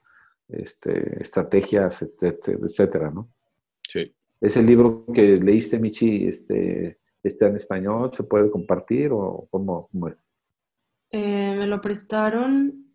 este, 0.49 1.21
estrategias, 1.21 2.03
etcétera, 2.03 2.59
etcétera, 2.63 3.11
¿no? 3.11 3.29
Sí. 3.89 4.15
Ese 4.41 4.63
libro 4.63 5.07
que 5.13 5.37
leíste, 5.37 5.79
Michi, 5.79 6.29
este, 6.29 6.99
está 7.23 7.47
en 7.47 7.57
español, 7.57 8.11
¿se 8.15 8.23
puede 8.23 8.51
compartir 8.51 9.11
o 9.13 9.49
cómo, 9.51 9.89
cómo 9.91 10.09
es? 10.09 10.29
Eh, 11.11 11.55
me 11.57 11.67
lo 11.67 11.81
prestaron 11.81 12.93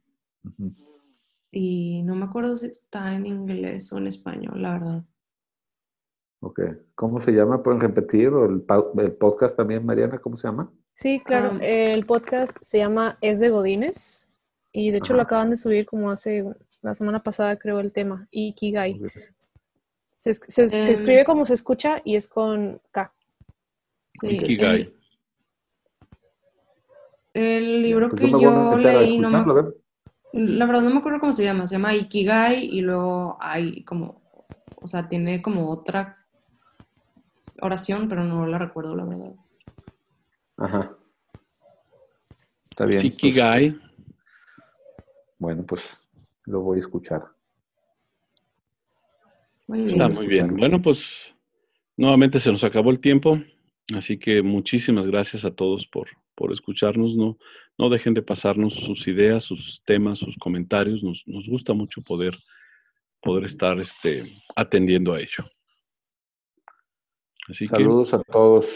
y 1.52 2.04
no 2.04 2.16
me 2.16 2.26
acuerdo 2.26 2.58
si 2.58 2.68
está 2.68 3.16
en 3.16 3.26
inglés 3.26 3.92
o 3.94 3.98
en 3.98 4.08
español, 4.08 4.62
la 4.62 4.74
verdad. 4.74 5.04
Ok. 6.42 6.62
¿Cómo 6.96 7.20
se 7.20 7.32
llama? 7.32 7.62
¿Pueden 7.62 7.82
repetir? 7.82 8.30
¿O 8.30 8.46
el, 8.46 8.66
el 8.98 9.14
podcast 9.14 9.56
también, 9.56 9.86
Mariana? 9.86 10.20
¿Cómo 10.20 10.38
se 10.38 10.48
llama? 10.48 10.72
sí, 10.94 11.22
claro. 11.24 11.52
Am. 11.52 11.60
El 11.62 12.06
podcast 12.06 12.58
se 12.62 12.80
llama 12.80 13.18
Es 13.22 13.40
de 13.40 13.50
Godines 13.50 14.32
y 14.72 14.92
de 14.92 14.98
hecho 14.98 15.14
lo 15.14 15.22
acaban 15.22 15.50
de 15.50 15.58
subir 15.58 15.86
como 15.86 16.12
hace 16.12 16.44
la 16.82 16.96
semana 16.96 17.22
pasada, 17.24 17.58
creo, 17.58 17.80
el 17.80 17.92
tema, 17.92 18.28
Ikigai. 18.32 19.00
Se, 20.20 20.32
Em. 20.62 20.68
escribe 20.94 21.26
como 21.26 21.46
se 21.46 21.54
escucha 21.56 22.02
y 22.06 22.16
es 22.16 22.28
con 22.28 22.80
K. 22.92 23.12
Sí, 24.06 24.28
Ikigai. 24.38 24.94
el, 27.34 27.44
el 27.44 27.82
libro 27.82 28.10
Pues 28.10 28.22
que 28.22 28.32
yo 28.32 28.78
leí, 28.78 29.18
no 29.20 29.30
me-. 29.30 29.72
La 30.34 30.66
verdad 30.66 30.82
no 30.82 30.90
me 30.92 31.00
acuerdo 31.00 31.20
cómo 31.20 31.34
se 31.34 31.44
llama, 31.44 31.68
se 31.68 31.76
llama 31.76 31.94
Ikigai 31.96 32.66
y 32.66 32.82
luego 32.82 33.38
hay 33.42 33.84
como, 33.84 34.22
o 34.76 34.88
sea, 34.88 35.08
tiene 35.08 35.42
como 35.42 35.70
otra 35.70 36.18
oración, 37.62 38.08
pero 38.08 38.24
no 38.24 38.46
la 38.48 38.58
recuerdo 38.58 38.96
la 38.96 39.06
verdad. 39.06 39.34
Ajá. 40.58 40.96
Está 42.70 42.86
bien. 42.86 43.02
pues, 43.02 43.14
Ikigai. 43.14 43.80
bueno, 45.40 45.64
pues 45.64 45.82
lo 46.46 46.62
voy 46.62 46.78
a 46.78 46.82
escuchar. 46.82 47.24
Muy 49.68 49.88
Está 49.88 50.10
muy 50.10 50.28
bien. 50.28 50.56
Bueno, 50.58 50.82
pues 50.82 51.34
nuevamente 51.96 52.40
se 52.40 52.52
nos 52.52 52.64
acabó 52.64 52.92
el 52.92 53.00
tiempo, 53.00 53.42
así 53.96 54.18
que 54.18 54.42
muchísimas 54.42 55.08
gracias 55.08 55.46
a 55.46 55.52
todos 55.52 55.88
por, 55.88 56.08
por 56.36 56.52
escucharnos. 56.52 57.16
No, 57.16 57.38
no 57.78 57.90
dejen 57.90 58.14
de 58.14 58.22
pasarnos 58.22 58.74
sus 58.74 59.08
ideas, 59.08 59.44
sus 59.44 59.82
temas, 59.86 60.20
sus 60.20 60.38
comentarios. 60.38 61.04
Nos, 61.04 61.28
nos 61.28 61.48
gusta 61.48 61.74
mucho 61.74 62.02
poder, 62.02 62.38
poder 63.22 63.46
estar 63.46 63.80
este, 63.80 64.32
atendiendo 64.56 65.14
a 65.14 65.20
ello. 65.20 65.46
Así 67.48 67.68
Saludos 67.68 68.14
a 68.14 68.20
todos. 68.24 68.68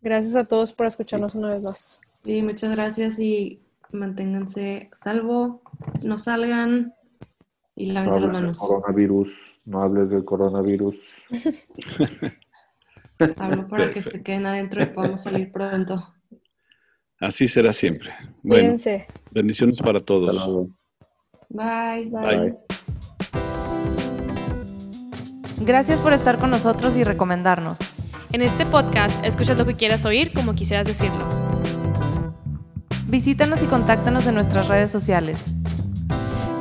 Gracias 0.00 0.36
a 0.36 0.44
todos 0.44 0.72
por 0.72 0.86
escucharnos 0.86 1.34
una 1.34 1.50
vez 1.50 1.62
más. 1.62 2.00
Sí, 2.22 2.42
muchas 2.42 2.72
gracias 2.72 3.20
y 3.20 3.60
manténganse 3.92 4.90
a 4.92 4.96
salvo, 4.96 5.62
no 6.04 6.18
salgan 6.18 6.95
y 7.76 7.88
No 7.88 7.94
las 7.94 8.06
hables 8.08 8.22
del 8.22 8.32
manos. 8.32 8.58
coronavirus. 8.58 9.28
No 9.66 9.82
hables 9.82 10.10
del 10.10 10.24
coronavirus. 10.24 10.96
Hablo 13.38 13.66
para 13.66 13.90
que 13.92 14.02
se 14.02 14.22
queden 14.22 14.46
adentro 14.46 14.82
y 14.82 14.86
podamos 14.86 15.22
salir 15.22 15.50
pronto. 15.50 16.12
así 17.20 17.48
será 17.48 17.72
siempre. 17.72 18.10
Bueno, 18.42 18.62
Cuídense. 18.64 19.06
bendiciones 19.30 19.78
para 19.78 20.00
todos. 20.00 20.68
Bye. 21.48 22.10
Bye. 22.10 22.10
Bye. 22.10 22.56
Gracias 25.62 26.00
por 26.00 26.12
estar 26.12 26.38
con 26.38 26.50
nosotros 26.50 26.96
y 26.96 27.04
recomendarnos. 27.04 27.78
En 28.32 28.42
este 28.42 28.66
podcast 28.66 29.24
escuchas 29.24 29.56
lo 29.56 29.64
que 29.64 29.76
quieras 29.76 30.04
oír 30.04 30.32
como 30.34 30.54
quisieras 30.54 30.86
decirlo. 30.86 31.24
Visítanos 33.08 33.62
y 33.62 33.66
contáctanos 33.66 34.26
en 34.26 34.34
nuestras 34.34 34.68
redes 34.68 34.90
sociales. 34.90 35.54